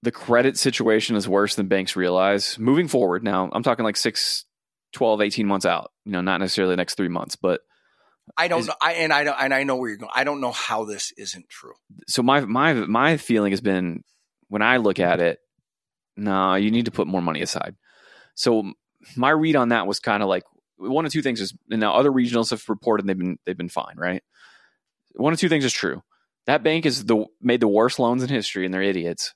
[0.03, 3.23] the credit situation is worse than banks realize moving forward.
[3.23, 4.45] Now, I'm talking like 6,
[4.93, 7.61] 12, 18 months out, you know, not necessarily the next three months, but
[8.37, 8.75] I don't is, know.
[8.83, 10.13] I, and I don't, and I know where you're going.
[10.15, 11.75] I don't know how this isn't true.
[12.09, 14.03] So my, my, my feeling has been
[14.49, 15.39] when I look at it,
[16.17, 17.77] no, nah, you need to put more money aside.
[18.35, 18.73] So
[19.17, 20.43] my read on that was kind of like
[20.91, 23.69] one of two things is, and now other regionals have reported they've been, they've been
[23.69, 24.23] fine, right?
[25.15, 26.03] One of two things is true.
[26.47, 29.35] That bank is the made the worst loans in history and they're idiots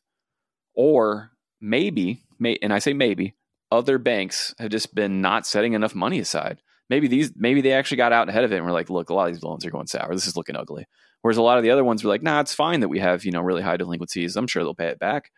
[0.75, 1.31] or
[1.61, 3.35] maybe, may, and I say maybe,
[3.73, 6.63] other banks have just been not setting enough money aside.
[6.89, 9.15] Maybe these, maybe they actually got out ahead of it and were like, look, a
[9.15, 10.15] lot of these loans are going sour.
[10.15, 10.87] This is looking ugly.
[11.23, 13.25] Whereas a lot of the other ones were like, nah, it's fine that we have
[13.25, 14.37] you know really high delinquencies.
[14.37, 15.33] I'm sure they'll pay it back.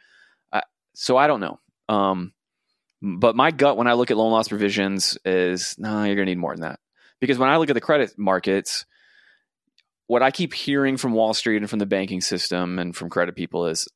[0.53, 0.61] Uh,
[0.95, 1.59] so I don't know.
[1.89, 2.33] Um,
[3.03, 6.39] but my gut when I look at loan loss provisions is, nah, you're gonna need
[6.39, 6.81] more than that.
[7.21, 8.87] Because when I look at the credit markets,
[10.07, 13.35] what I keep hearing from Wall Street and from the banking system and from credit
[13.35, 13.89] people is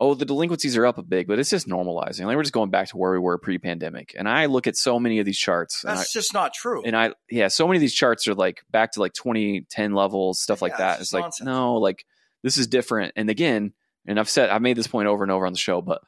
[0.00, 2.24] oh, the delinquencies are up a big, but it's just normalizing.
[2.26, 4.14] Like we're just going back to where we were pre-pandemic.
[4.16, 5.82] And I look at so many of these charts.
[5.82, 6.82] That's I, just not true.
[6.84, 10.40] And I, yeah, so many of these charts are like back to like 2010 levels,
[10.40, 11.00] stuff like that.
[11.00, 12.04] It's, it's like, no, like
[12.42, 13.12] this is different.
[13.16, 13.72] And again,
[14.06, 16.00] and I've said, I've made this point over and over on the show, but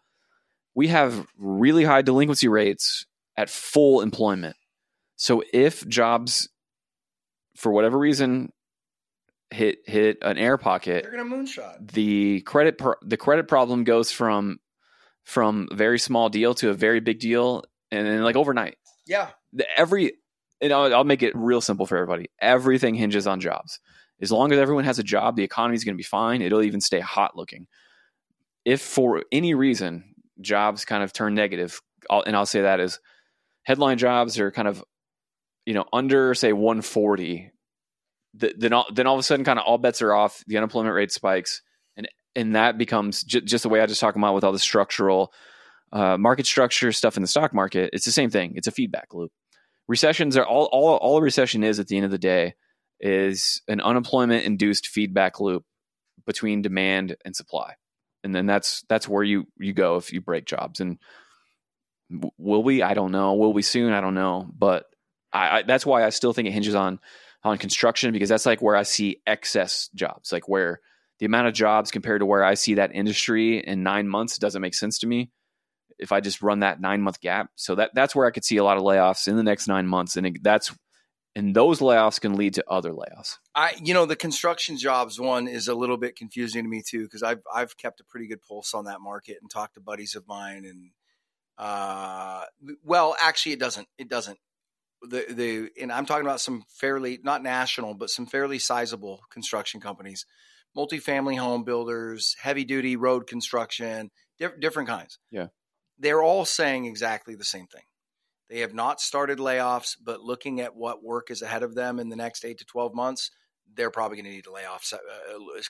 [0.74, 3.06] we have really high delinquency rates
[3.36, 4.56] at full employment.
[5.16, 6.48] So if jobs,
[7.56, 8.52] for whatever reason,
[9.50, 11.92] hit hit an air pocket, they're going to moonshot.
[11.92, 14.58] The credit pro- the credit problem goes from
[15.24, 18.76] from a very small deal to a very big deal, and then like overnight.
[19.06, 20.12] Yeah, the, every
[20.60, 22.30] and I'll, I'll make it real simple for everybody.
[22.40, 23.80] Everything hinges on jobs.
[24.20, 26.42] As long as everyone has a job, the economy is going to be fine.
[26.42, 27.66] It'll even stay hot looking.
[28.66, 30.09] If for any reason
[30.40, 33.00] jobs kind of turn negative, and I'll say that is
[33.62, 34.82] headline jobs are kind of
[35.66, 37.52] you know under say 140
[38.34, 40.44] then all, then all of a sudden, kind of all bets are off.
[40.46, 41.62] The unemployment rate spikes,
[41.96, 44.58] and and that becomes j- just the way I just talked about with all the
[44.58, 45.32] structural
[45.92, 47.90] uh, market structure stuff in the stock market.
[47.92, 48.52] It's the same thing.
[48.54, 49.32] It's a feedback loop.
[49.88, 52.54] Recessions are all all all a recession is at the end of the day
[53.00, 55.64] is an unemployment induced feedback loop
[56.26, 57.74] between demand and supply,
[58.24, 60.80] and then that's that's where you you go if you break jobs.
[60.80, 60.98] And
[62.38, 62.82] will we?
[62.82, 63.34] I don't know.
[63.34, 63.92] Will we soon?
[63.92, 64.48] I don't know.
[64.56, 64.86] But
[65.32, 67.00] I, I that's why I still think it hinges on
[67.42, 70.80] on construction because that's like where I see excess jobs, like where
[71.18, 74.62] the amount of jobs compared to where I see that industry in nine months doesn't
[74.62, 75.30] make sense to me.
[75.98, 78.56] If I just run that nine month gap, so that that's where I could see
[78.56, 80.74] a lot of layoffs in the next nine months, and that's
[81.36, 83.36] and those layoffs can lead to other layoffs.
[83.54, 87.04] I, you know, the construction jobs one is a little bit confusing to me too
[87.04, 90.14] because I've I've kept a pretty good pulse on that market and talked to buddies
[90.14, 90.90] of mine and
[91.58, 92.44] uh,
[92.82, 93.86] well, actually, it doesn't.
[93.98, 94.38] It doesn't
[95.02, 99.80] the the and I'm talking about some fairly not national but some fairly sizable construction
[99.80, 100.26] companies,
[100.76, 105.18] multifamily home builders, heavy duty road construction, diff- different kinds.
[105.30, 105.48] Yeah,
[105.98, 107.82] they're all saying exactly the same thing.
[108.50, 112.08] They have not started layoffs, but looking at what work is ahead of them in
[112.08, 113.30] the next eight to twelve months,
[113.76, 114.98] they're probably going to need to lay off uh,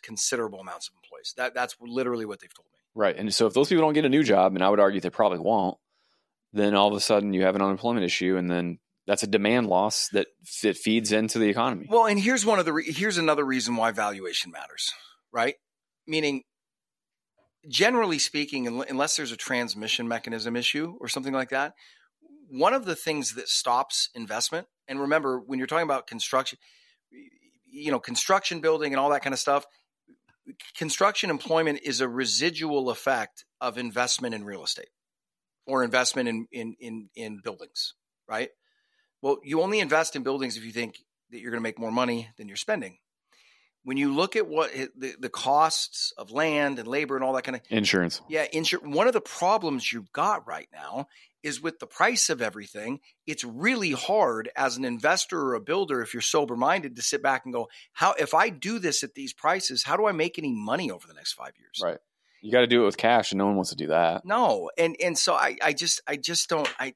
[0.03, 1.35] considerable amounts of employees.
[1.37, 2.79] That that's literally what they've told me.
[2.95, 5.01] Right, and so if those people don't get a new job, and I would argue
[5.01, 5.77] they probably won't,
[6.53, 9.67] then all of a sudden you have an unemployment issue, and then that's a demand
[9.67, 10.29] loss that
[10.63, 11.87] that feeds into the economy.
[11.89, 14.91] Well, and here's one of the re- here's another reason why valuation matters,
[15.33, 15.57] right?
[16.07, 16.45] Meaning,
[17.69, 21.75] generally speaking, unless there's a transmission mechanism issue or something like that,
[22.51, 26.59] one of the things that stops investment, and remember when you're talking about construction,
[27.65, 29.67] you know, construction building and all that kind of stuff,
[30.77, 34.89] construction employment is a residual effect of investment in real estate
[35.67, 37.95] or investment in in in, in buildings,
[38.29, 38.51] right?
[39.23, 40.99] Well, you only invest in buildings if you think
[41.31, 42.99] that you're going to make more money than you're spending.
[43.83, 47.45] When you look at what the, the costs of land and labor and all that
[47.45, 48.95] kind of insurance, yeah, insurance.
[48.95, 51.07] One of the problems you've got right now
[51.43, 53.01] is with the price of everything.
[53.27, 57.23] It's really hard as an investor or a builder, if you're sober minded, to sit
[57.23, 60.39] back and go, "How if I do this at these prices, how do I make
[60.39, 61.99] any money over the next five years?" Right.
[62.43, 64.25] You got to do it with cash, and no one wants to do that.
[64.25, 66.95] No, and and so I I just I just don't I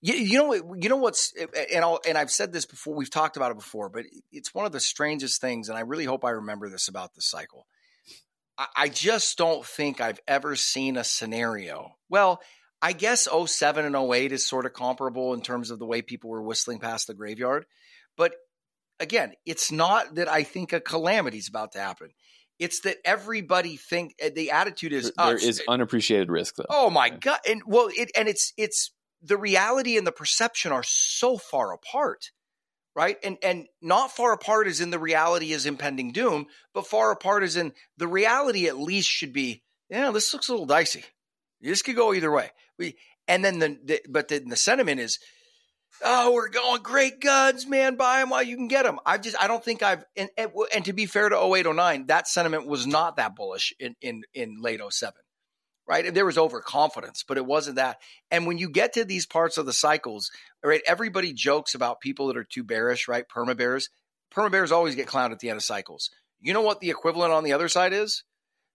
[0.00, 1.34] you, you know, you know what's,
[1.72, 2.94] and I'll, and I've said this before.
[2.94, 6.04] We've talked about it before, but it's one of the strangest things, and I really
[6.04, 7.66] hope I remember this about the cycle.
[8.56, 11.97] I, I just don't think I've ever seen a scenario.
[12.08, 12.40] Well,
[12.80, 16.30] I guess 07 and 08 is sort of comparable in terms of the way people
[16.30, 17.66] were whistling past the graveyard,
[18.16, 18.34] but
[19.00, 22.10] again, it's not that I think a calamity is about to happen.
[22.58, 26.66] It's that everybody think eh, the attitude is there, there is unappreciated risk though.
[26.68, 27.38] Oh my god!
[27.48, 28.92] And well, it and it's it's
[29.22, 32.30] the reality and the perception are so far apart
[32.94, 37.10] right and and not far apart is in the reality is impending doom but far
[37.10, 41.04] apart is in the reality at least should be yeah this looks a little dicey
[41.60, 45.18] this could go either way we and then the, the but then the sentiment is
[46.04, 49.36] oh we're going great guns man buy them while you can get them i just
[49.40, 52.86] i don't think i've and, and, and to be fair to 0809 that sentiment was
[52.86, 55.14] not that bullish in in in late 07
[55.88, 56.12] right?
[56.12, 57.98] There was overconfidence, but it wasn't that.
[58.30, 60.30] And when you get to these parts of the cycles,
[60.62, 63.24] right, everybody jokes about people that are too bearish, right?
[63.26, 63.88] Perma bears.
[64.30, 66.10] Perma bears always get clowned at the end of cycles.
[66.40, 68.22] You know what the equivalent on the other side is?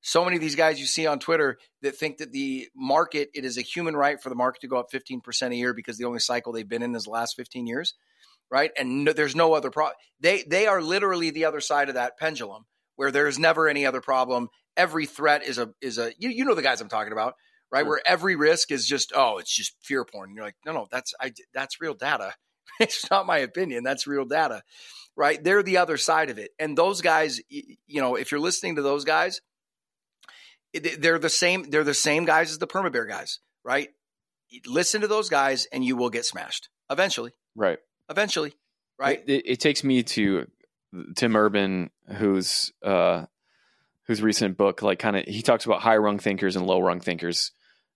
[0.04, 3.46] So many of these guys you see on Twitter that think that the market, it
[3.46, 6.06] is a human right for the market to go up 15% a year because the
[6.06, 7.96] only cycle they've been in is the last 15 years,
[8.52, 8.72] right?
[8.78, 9.96] And no, there's no other problem.
[10.20, 14.02] They, they are literally the other side of that pendulum where there's never any other
[14.02, 17.36] problem every threat is a is a you, you know the guys I'm talking about,
[17.72, 17.82] right?
[17.82, 17.90] Sure.
[17.90, 20.30] Where every risk is just oh, it's just fear porn.
[20.30, 22.34] And you're like, no, no, that's I that's real data.
[22.80, 23.84] it's not my opinion.
[23.84, 24.64] That's real data,
[25.16, 25.44] right?
[25.44, 26.52] They're the other side of it.
[26.60, 29.42] And those guys, you know, if you're listening to those guys,
[30.74, 31.70] they're the same.
[31.70, 33.90] They're the same guys as the perma bear guys, right?
[34.66, 37.32] Listen to those guys, and you will get smashed eventually.
[37.56, 37.80] Right.
[38.10, 38.54] Eventually.
[39.00, 39.24] Right.
[39.28, 40.48] It, it takes me to
[41.16, 43.26] Tim Urban, who's uh,
[44.06, 47.00] whose recent book like kind of he talks about high rung thinkers and low rung
[47.00, 47.52] thinkers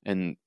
[0.06, 0.38] and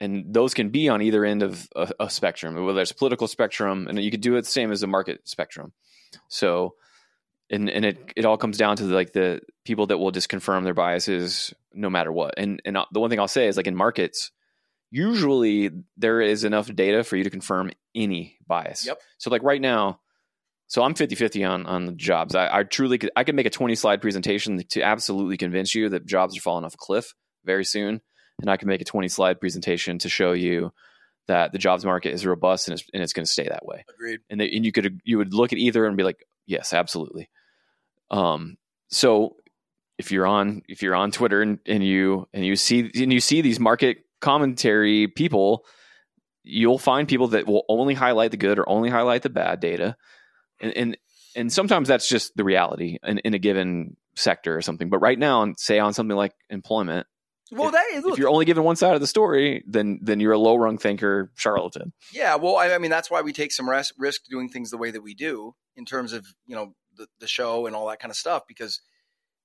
[0.00, 3.26] and those can be on either end of a, a spectrum whether there's a political
[3.26, 5.72] spectrum and you could do it the same as a market spectrum
[6.28, 6.74] so
[7.50, 10.64] and and it it all comes down to like the people that will just confirm
[10.64, 13.66] their biases no matter what and and uh, the one thing i'll say is like
[13.66, 14.30] in markets
[14.90, 19.60] usually there is enough data for you to confirm any bias yep so like right
[19.60, 20.00] now
[20.68, 22.34] so I'm 50 50 on, on the jobs.
[22.34, 25.88] I, I truly could, I could make a 20 slide presentation to absolutely convince you
[25.90, 28.00] that jobs are falling off a cliff very soon.
[28.40, 30.72] And I can make a 20 slide presentation to show you
[31.28, 33.84] that the jobs market is robust and it's, and it's going to stay that way.
[33.88, 34.20] Agreed.
[34.28, 37.28] And, they, and you could, you would look at either and be like, yes, absolutely.
[38.10, 38.56] Um,
[38.88, 39.36] so
[39.98, 43.20] if you're on, if you're on Twitter and, and you, and you see, and you
[43.20, 45.64] see these market commentary people,
[46.42, 49.96] you'll find people that will only highlight the good or only highlight the bad data
[50.60, 50.96] and and,
[51.34, 54.88] and sometimes that's just the reality in, in a given sector or something.
[54.88, 57.06] But right now, say on something like employment,
[57.52, 60.20] well, if, that is, if you're only given one side of the story, then then
[60.20, 61.92] you're a low rung thinker charlatan.
[62.12, 64.78] Yeah, well, I, I mean that's why we take some res- risk doing things the
[64.78, 68.00] way that we do in terms of you know the, the show and all that
[68.00, 68.80] kind of stuff because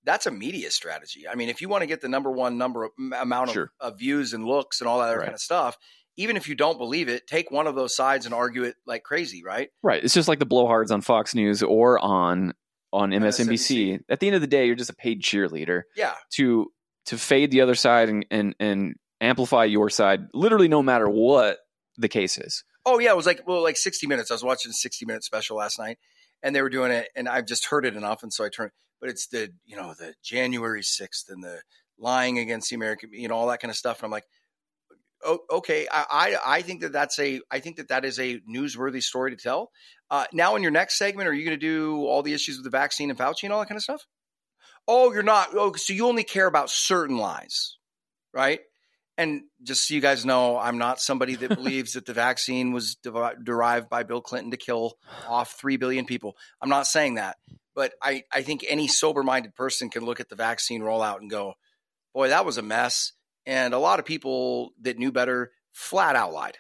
[0.04, 1.28] that's a media strategy.
[1.28, 3.72] I mean, if you want to get the number one number of, amount of, sure.
[3.80, 5.26] of, views and looks and all that other right.
[5.26, 5.78] kind of stuff,
[6.18, 9.04] even if you don't believe it, take one of those sides and argue it like
[9.04, 9.70] crazy, right?
[9.84, 10.04] Right.
[10.04, 12.54] It's just like the blowhards on Fox News or on
[12.94, 13.48] on MSNBC.
[13.48, 14.00] MSNBC.
[14.10, 15.84] At the end of the day, you're just a paid cheerleader.
[15.96, 16.14] Yeah.
[16.34, 16.72] To
[17.12, 21.58] to fade the other side and and and amplify your side, literally no matter what
[21.98, 22.64] the case is.
[22.86, 24.32] Oh yeah, it was like well, like 60 minutes.
[24.32, 25.98] I was watching a 60 minute special last night,
[26.42, 28.72] and they were doing it, and I've just heard it enough, and so I turned.
[29.02, 31.60] But it's the you know the January 6th and the
[31.98, 34.00] lying against the American, you know, all that kind of stuff.
[34.00, 34.24] And I'm like,
[35.52, 39.04] okay, I, I, I think that that's a I think that that is a newsworthy
[39.04, 39.70] story to tell.
[40.10, 42.64] Uh, now, in your next segment, are you going to do all the issues with
[42.64, 44.06] the vaccine and Fauci and all that kind of stuff?
[44.94, 45.50] Oh, you're not.
[45.54, 47.78] Oh, so you only care about certain lies,
[48.34, 48.60] right?
[49.18, 52.96] And just so you guys know, I'm not somebody that believes that the vaccine was
[52.96, 54.98] de- derived by Bill Clinton to kill
[55.30, 56.36] off three billion people.
[56.62, 57.38] I'm not saying that,
[57.74, 61.30] but I I think any sober minded person can look at the vaccine rollout and
[61.30, 61.54] go,
[62.14, 63.14] boy, that was a mess
[63.46, 66.58] and a lot of people that knew better flat out lied,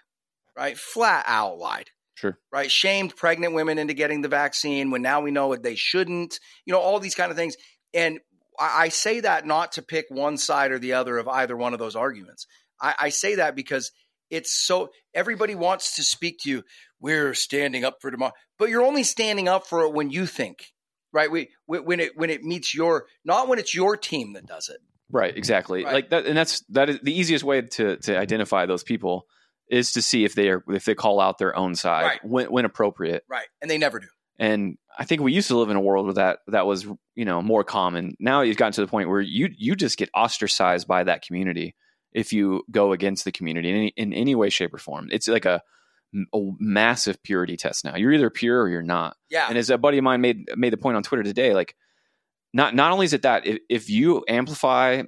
[0.57, 0.77] right?
[0.77, 1.89] Flat out lied.
[2.15, 2.37] Sure.
[2.51, 2.71] Right.
[2.71, 6.79] Shamed pregnant women into getting the vaccine when now we know they shouldn't, you know,
[6.79, 7.57] all these kind of things.
[7.93, 8.19] And
[8.59, 11.73] I, I say that not to pick one side or the other of either one
[11.73, 12.47] of those arguments.
[12.81, 13.91] I, I say that because
[14.29, 16.63] it's so everybody wants to speak to you.
[16.99, 20.71] We're standing up for tomorrow, but you're only standing up for it when you think,
[21.11, 21.29] right?
[21.29, 24.77] We, when it when it meets your not when it's your team that does it.
[25.11, 25.83] Right, exactly.
[25.83, 25.93] Right.
[25.93, 29.25] Like that, and that's that is the easiest way to to identify those people
[29.69, 32.25] is to see if they are if they call out their own side Right.
[32.25, 33.23] when when appropriate.
[33.29, 34.07] Right, and they never do.
[34.41, 37.25] And I think we used to live in a world where that that was you
[37.25, 38.15] know more common.
[38.19, 41.75] Now you've gotten to the point where you you just get ostracized by that community
[42.11, 45.09] if you go against the community in any, in any way, shape, or form.
[45.11, 45.61] It's like a,
[46.33, 47.95] a massive purity test now.
[47.95, 49.15] You're either pure or you're not.
[49.29, 51.75] Yeah, And as a buddy of mine made made the point on Twitter today, like
[52.51, 55.03] not not only is it that if, if you amplify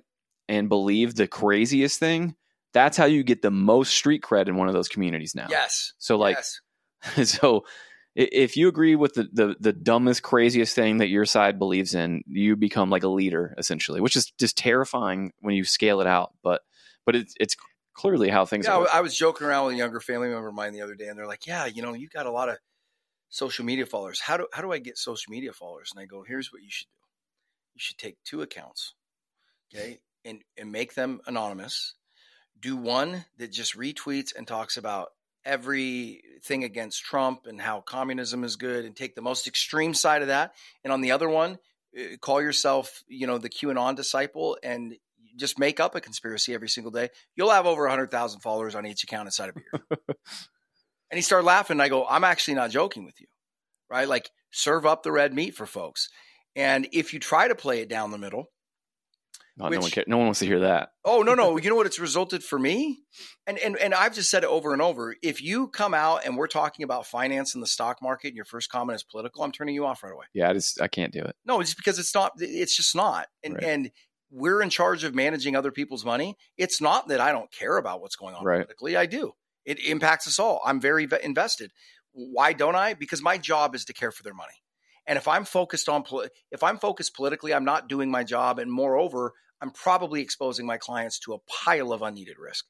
[0.47, 2.35] and believe the craziest thing,
[2.71, 5.47] that's how you get the most street cred in one of those communities now.
[5.49, 7.31] yes, So like yes.
[7.39, 7.65] so
[8.15, 12.21] if you agree with the, the the dumbest craziest thing that your side believes in
[12.27, 16.33] you become like a leader essentially which is just terrifying when you scale it out
[16.43, 16.61] but
[17.05, 17.55] but it's it's
[17.93, 20.53] clearly how things Yeah, are I was joking around with a younger family member of
[20.53, 22.57] mine the other day, and they're like, "Yeah, you know, you got a lot of
[23.29, 24.21] social media followers.
[24.21, 26.71] How do how do I get social media followers?" And I go, "Here's what you
[26.71, 26.99] should do.
[27.75, 28.95] You should take two accounts,
[29.73, 31.95] okay, and and make them anonymous.
[32.59, 35.13] Do one that just retweets and talks about
[35.45, 40.29] everything against Trump and how communism is good, and take the most extreme side of
[40.29, 40.53] that.
[40.83, 41.57] And on the other one,
[41.97, 44.95] uh, call yourself, you know, the QAnon disciple, and
[45.35, 47.09] just make up a conspiracy every single day.
[47.35, 49.99] You'll have over 100,000 followers on each account inside of a year.
[51.11, 51.75] and he started laughing.
[51.75, 53.27] And I go, I'm actually not joking with you,
[53.89, 54.07] right?
[54.07, 56.09] Like, serve up the red meat for folks.
[56.55, 58.49] And if you try to play it down the middle,
[59.57, 60.05] no, no one cares.
[60.07, 62.57] no one wants to hear that oh no, no, you know what it's resulted for
[62.57, 63.01] me?
[63.45, 65.15] And and and I've just said it over and over.
[65.21, 68.45] If you come out and we're talking about finance in the stock market and your
[68.45, 70.25] first comment is political, I'm turning you off right away.
[70.33, 72.31] yeah i just i can't do it No, it's because it's not.
[72.39, 73.27] It's just not.
[73.43, 73.63] And Right.
[73.63, 73.91] and
[74.31, 76.35] we're in charge of managing other people's money.
[76.57, 78.57] It's not that I don't care about what's going on Right.
[78.65, 78.97] politically.
[78.97, 79.33] I do.
[79.65, 80.59] It impacts us all.
[80.65, 81.71] I'm very invested.
[82.13, 82.95] Why don't I?
[82.95, 84.62] Because my job is to care for their money.
[85.07, 88.59] And if I'm focused on poli- if I'm focused politically, I'm not doing my job.
[88.59, 92.65] And moreover, I'm probably exposing my clients to a pile of unneeded risk.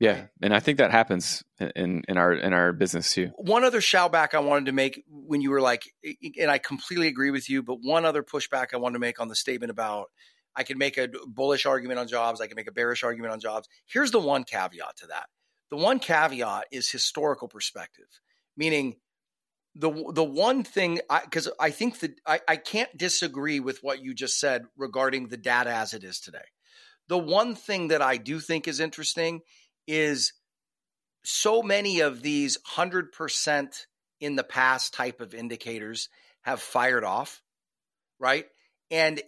[0.00, 1.44] yeah and i think that happens
[1.76, 5.04] in in our in our business too One other shout back I wanted to make
[5.08, 5.82] when you were like,
[6.40, 9.28] and I completely agree with you, but one other pushback I wanted to make on
[9.28, 10.06] the statement about
[10.56, 13.40] I can make a bullish argument on jobs, I can make a bearish argument on
[13.40, 13.68] jobs.
[13.86, 15.26] Here's the one caveat to that.
[15.70, 18.08] The one caveat is historical perspective,
[18.56, 18.96] meaning
[19.74, 24.14] the the one thing because I, think that I, I can't disagree with what you
[24.14, 26.44] just said regarding the data as it is today.
[27.08, 29.40] The one thing that I do think is interesting
[29.86, 30.34] is
[31.24, 33.86] so many of these 100%
[34.20, 36.08] in the past type of indicators
[36.42, 37.42] have fired off,
[38.18, 38.46] right?
[38.90, 39.22] And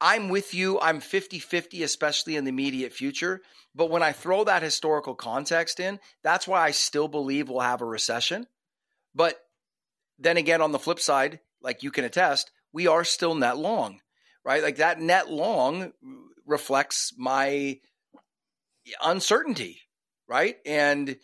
[0.00, 0.78] I'm with you.
[0.80, 3.42] I'm 50 50, especially in the immediate future.
[3.74, 7.82] But when I throw that historical context in, that's why I still believe we'll have
[7.82, 8.46] a recession.
[9.16, 9.40] But
[10.18, 14.00] then again, on the flip side, like you can attest, we are still net long,
[14.44, 14.62] right?
[14.62, 15.92] Like that net long
[16.44, 17.80] reflects my
[19.02, 19.80] uncertainty,
[20.28, 20.56] right?
[20.66, 21.16] And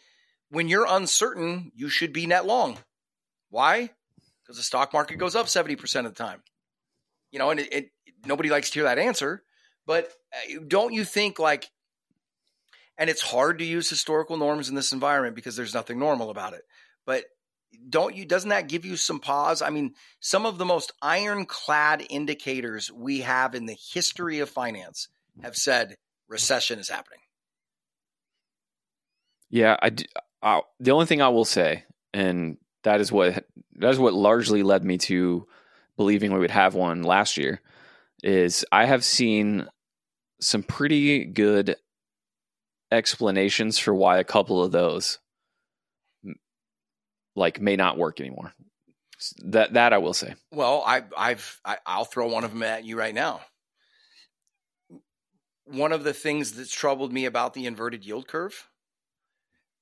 [0.49, 2.79] when you're uncertain, you should be net long.
[3.51, 3.91] Why?
[4.43, 6.43] Because the stock market goes up 70% of the time.
[7.31, 7.91] You know, and it, it,
[8.25, 9.43] nobody likes to hear that answer,
[9.87, 11.71] but uh, don't you think like,
[12.97, 16.55] and it's hard to use historical norms in this environment because there's nothing normal about
[16.55, 16.63] it.
[17.05, 17.25] But
[17.89, 19.63] don't you, doesn't that give you some pause?
[19.63, 25.09] I mean, some of the most ironclad indicators we have in the history of finance
[25.43, 25.97] have said
[26.29, 27.21] recession is happening.
[29.51, 29.93] Yeah, I.
[30.43, 33.45] Uh, the only thing I will say, and that is what
[33.77, 35.47] that is what largely led me to
[35.97, 37.61] believing we would have one last year,
[38.23, 39.69] is I have seen
[40.41, 41.77] some pretty good
[42.91, 45.19] explanations for why a couple of those
[47.35, 48.53] like may not work anymore.
[49.45, 50.35] That that I will say.
[50.51, 53.41] Well, I, I've I, I'll throw one of them at you right now.
[55.65, 58.69] One of the things that's troubled me about the inverted yield curve,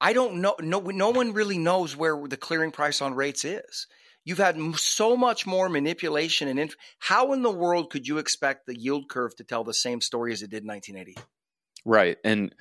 [0.01, 0.57] I don't know.
[0.61, 3.87] No, no one really knows where the clearing price on rates is.
[4.25, 8.19] You've had m- so much more manipulation and inf- how in the world could you
[8.19, 11.19] expect the yield curve to tell the same story as it did in 1980?
[11.87, 12.19] Right.
[12.23, 12.55] And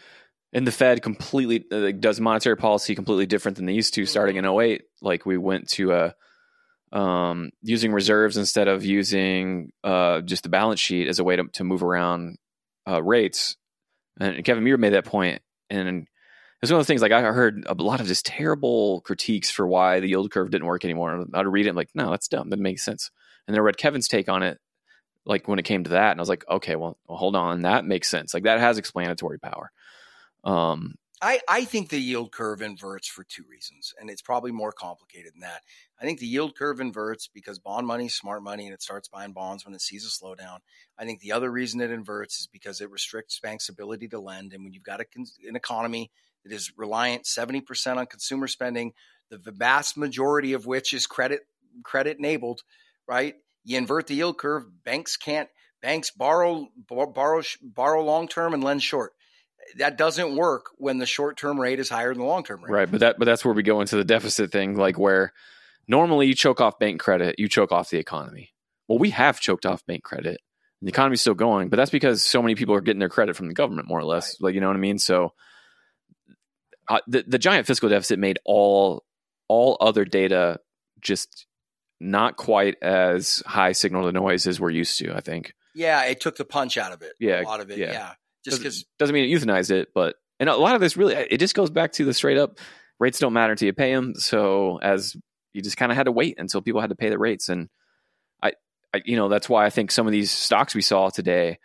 [0.54, 4.38] and the Fed completely uh, does monetary policy completely different than they used to starting
[4.38, 4.84] in 08.
[5.02, 6.16] Like we went to a
[6.92, 11.44] um, using reserves instead of using uh, just the balance sheet as a way to,
[11.54, 12.38] to move around
[12.88, 13.58] uh, rates.
[14.20, 16.08] And Kevin Muir made that point, and
[16.62, 19.66] it's one of the things like I heard a lot of just terrible critiques for
[19.66, 21.26] why the yield curve didn't work anymore.
[21.34, 22.50] I'd read it like, no, that's dumb.
[22.50, 23.12] That makes sense.
[23.48, 24.60] And then I read Kevin's take on it,
[25.26, 27.62] like when it came to that, and I was like, okay, well, well hold on,
[27.62, 28.34] that makes sense.
[28.34, 29.72] Like that has explanatory power.
[30.44, 34.72] Um, I, I think the yield curve inverts for two reasons, and it's probably more
[34.72, 35.64] complicated than that.
[36.02, 39.10] I think the yield curve inverts because bond money is smart money and it starts
[39.10, 40.60] buying bonds when it sees a slowdown.
[40.98, 44.54] I think the other reason it inverts is because it restricts banks' ability to lend.
[44.54, 45.06] And when you've got a,
[45.46, 46.10] an economy
[46.46, 48.94] that is reliant 70% on consumer spending,
[49.30, 51.42] the vast majority of which is credit
[51.84, 52.64] credit enabled,
[53.08, 53.36] right?
[53.64, 55.50] You invert the yield curve, banks can't
[55.82, 59.14] banks borrow borrow borrow long term and lend short
[59.78, 62.72] that doesn't work when the short term rate is higher than the long term rate.
[62.72, 65.34] Right, but that but that's where we go into the deficit thing, like where
[65.88, 68.52] normally you choke off bank credit, you choke off the economy.
[68.88, 70.40] Well, we have choked off bank credit.
[70.82, 73.36] And the economy's still going, but that's because so many people are getting their credit
[73.36, 74.38] from the government, more or less.
[74.40, 74.48] Right.
[74.48, 74.98] Like you know what I mean.
[74.98, 75.34] So
[76.88, 79.04] uh, the the giant fiscal deficit made all
[79.48, 80.60] all other data
[81.02, 81.46] just
[82.00, 85.14] not quite as high signal to noise as we're used to.
[85.14, 85.54] I think.
[85.76, 87.12] Yeah, it took the punch out of it.
[87.20, 87.78] Yeah, a lot of it.
[87.78, 87.92] Yeah.
[87.92, 88.14] yeah
[88.46, 91.40] just because doesn't mean it euthanized it, but and a lot of this really it
[91.40, 92.60] just goes back to the straight up
[93.00, 94.14] rates don't matter until you pay them.
[94.16, 95.16] So as
[95.54, 97.70] you just kind of had to wait until people had to pay the rates, and
[98.44, 98.54] I,
[98.94, 101.60] I, you know, that's why I think some of these stocks we saw today,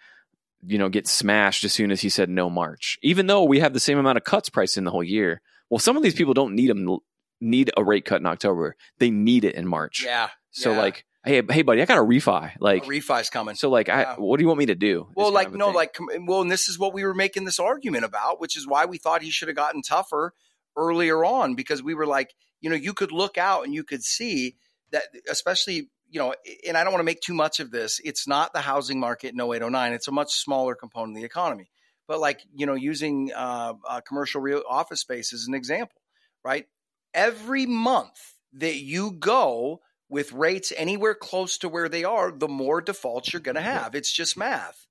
[0.64, 3.74] you know, get smashed as soon as he said no March, even though we have
[3.74, 5.42] the same amount of cuts priced in the whole year.
[5.70, 6.98] Well, some of these people don't need them
[7.40, 10.04] need a rate cut in October; they need it in March.
[10.04, 10.28] Yeah.
[10.50, 10.78] So yeah.
[10.78, 12.52] like hey, hey, buddy, I got a refi.
[12.60, 13.54] Like a refi's coming.
[13.54, 14.14] So like, yeah.
[14.16, 15.08] I, what do you want me to do?
[15.14, 15.74] Well, like no, thing.
[15.74, 15.96] like
[16.26, 18.98] well, and this is what we were making this argument about, which is why we
[18.98, 20.34] thought he should have gotten tougher
[20.76, 24.02] earlier on because we were like, you know, you could look out and you could
[24.02, 24.56] see
[24.92, 25.90] that, especially.
[26.10, 26.34] You know,
[26.68, 28.00] and I don't want to make too much of this.
[28.04, 29.94] It's not the housing market in 0809.
[29.94, 31.70] It's a much smaller component of the economy.
[32.06, 36.00] But like, you know, using uh, uh, commercial real office space as an example,
[36.44, 36.66] right?
[37.14, 42.80] Every month that you go with rates anywhere close to where they are, the more
[42.80, 43.94] defaults you're going to have.
[43.94, 44.86] It's just math,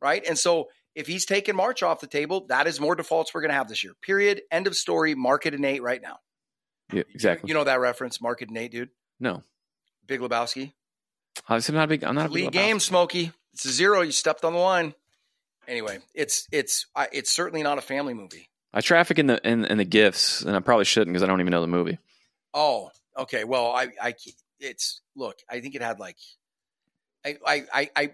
[0.00, 0.24] right?
[0.26, 3.50] And so if he's taking March off the table, that is more defaults we're going
[3.50, 3.94] to have this year.
[4.02, 4.42] Period.
[4.50, 5.14] End of story.
[5.14, 6.18] Market and Eight right now.
[6.92, 7.48] Yeah, exactly.
[7.48, 8.90] You know that reference, Market and Eight, dude?
[9.20, 9.42] No.
[10.06, 10.72] Big Lebowski.
[11.48, 12.04] I'm not big.
[12.04, 13.32] I'm not a lead game, Smokey.
[13.52, 14.00] It's a zero.
[14.00, 14.94] You stepped on the line.
[15.68, 18.48] Anyway, it's it's it's certainly not a family movie.
[18.72, 21.40] I traffic in the in, in the gifts, and I probably shouldn't because I don't
[21.40, 21.98] even know the movie.
[22.54, 23.44] Oh, okay.
[23.44, 24.14] Well, I I
[24.60, 26.16] it's look, I think it had like
[27.24, 28.10] I I I, I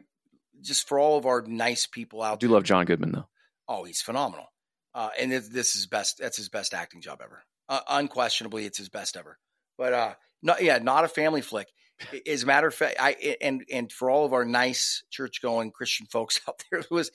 [0.60, 3.28] just for all of our nice people out I do there, love John Goodman though.
[3.68, 4.46] Oh, he's phenomenal.
[4.94, 6.18] Uh, and this, this is best.
[6.18, 7.42] That's his best acting job ever.
[7.68, 9.38] Uh, unquestionably, it's his best ever.
[9.76, 11.68] But uh, not yeah, not a family flick.
[12.26, 15.70] As a matter of fact, I and and for all of our nice church going
[15.72, 17.10] Christian folks out there, it was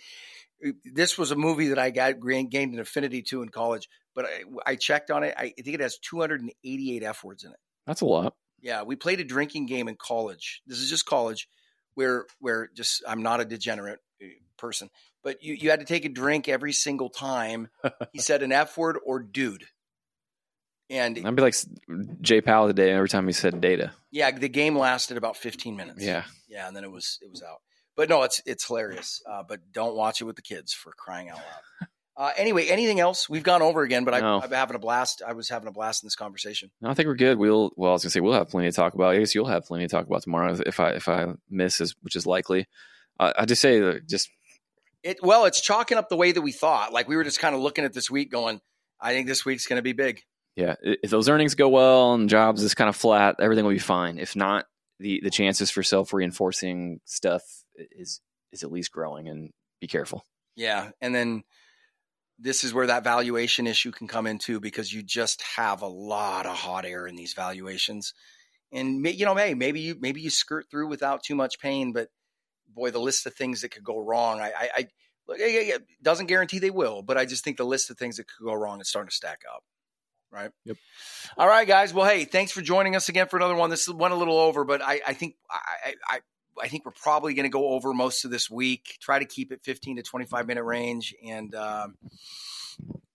[0.83, 3.87] this was a movie that I got gained an affinity to in college.
[4.15, 5.33] But I, I checked on it.
[5.37, 7.59] I think it has 288 f words in it.
[7.85, 8.33] That's a lot.
[8.61, 10.61] Yeah, we played a drinking game in college.
[10.67, 11.47] This is just college,
[11.93, 14.89] where where just I'm not a degenerate uh, person,
[15.23, 17.69] but you you had to take a drink every single time
[18.11, 19.65] he said an f word or dude.
[20.91, 21.55] And I'd be like
[22.21, 23.91] Jay Powell today every time he said data.
[24.11, 26.03] Yeah, the game lasted about 15 minutes.
[26.03, 27.59] Yeah, yeah, and then it was it was out.
[27.95, 29.21] But no, it's it's hilarious.
[29.29, 31.87] Uh, but don't watch it with the kids for crying out loud.
[32.19, 33.29] Uh, anyway, anything else?
[33.29, 34.41] We've gone over again, but I, no.
[34.41, 35.21] I'm having a blast.
[35.25, 36.69] I was having a blast in this conversation.
[36.81, 37.39] No, I think we're good.
[37.39, 39.15] We'll well, I was gonna say we'll have plenty to talk about.
[39.15, 42.17] I guess you'll have plenty to talk about tomorrow if I if I miss, which
[42.17, 42.67] is likely.
[43.17, 44.29] Uh, I just say just
[45.01, 45.19] it.
[45.23, 46.91] Well, it's chalking up the way that we thought.
[46.91, 48.59] Like we were just kind of looking at this week, going,
[48.99, 50.21] I think this week's going to be big.
[50.57, 53.79] Yeah, if those earnings go well and jobs is kind of flat, everything will be
[53.79, 54.19] fine.
[54.19, 54.65] If not,
[54.99, 57.43] the the chances for self reinforcing stuff
[57.77, 58.19] is
[58.51, 60.25] is at least growing, and be careful.
[60.57, 61.43] Yeah, and then
[62.39, 66.45] this is where that valuation issue can come into because you just have a lot
[66.45, 68.13] of hot air in these valuations.
[68.71, 72.09] And you know, hey, maybe you maybe you skirt through without too much pain, but
[72.67, 74.87] boy, the list of things that could go wrong, I, I, I
[75.27, 78.45] it doesn't guarantee they will, but I just think the list of things that could
[78.45, 79.63] go wrong is starting to stack up.
[80.31, 80.51] Right.
[80.65, 80.77] Yep.
[81.37, 81.93] All right, guys.
[81.93, 83.71] Well, hey, thanks for joining us again for another one.
[83.71, 86.19] This went a little over, but I, I think I, I,
[86.61, 88.97] I think we're probably going to go over most of this week.
[89.01, 91.97] Try to keep it 15 to 25 minute range, and um,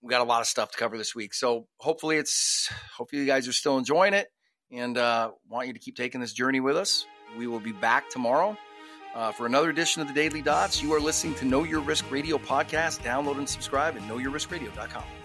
[0.01, 1.33] we got a lot of stuff to cover this week.
[1.33, 4.27] So hopefully, it's hopefully you guys are still enjoying it,
[4.71, 7.05] and uh, want you to keep taking this journey with us.
[7.37, 8.57] We will be back tomorrow.
[9.13, 12.11] Uh, for another edition of the Daily Dots, you are listening to Know Your Risk
[12.11, 12.99] Radio podcast.
[13.01, 15.24] Download and subscribe at knowyourriskradio.com.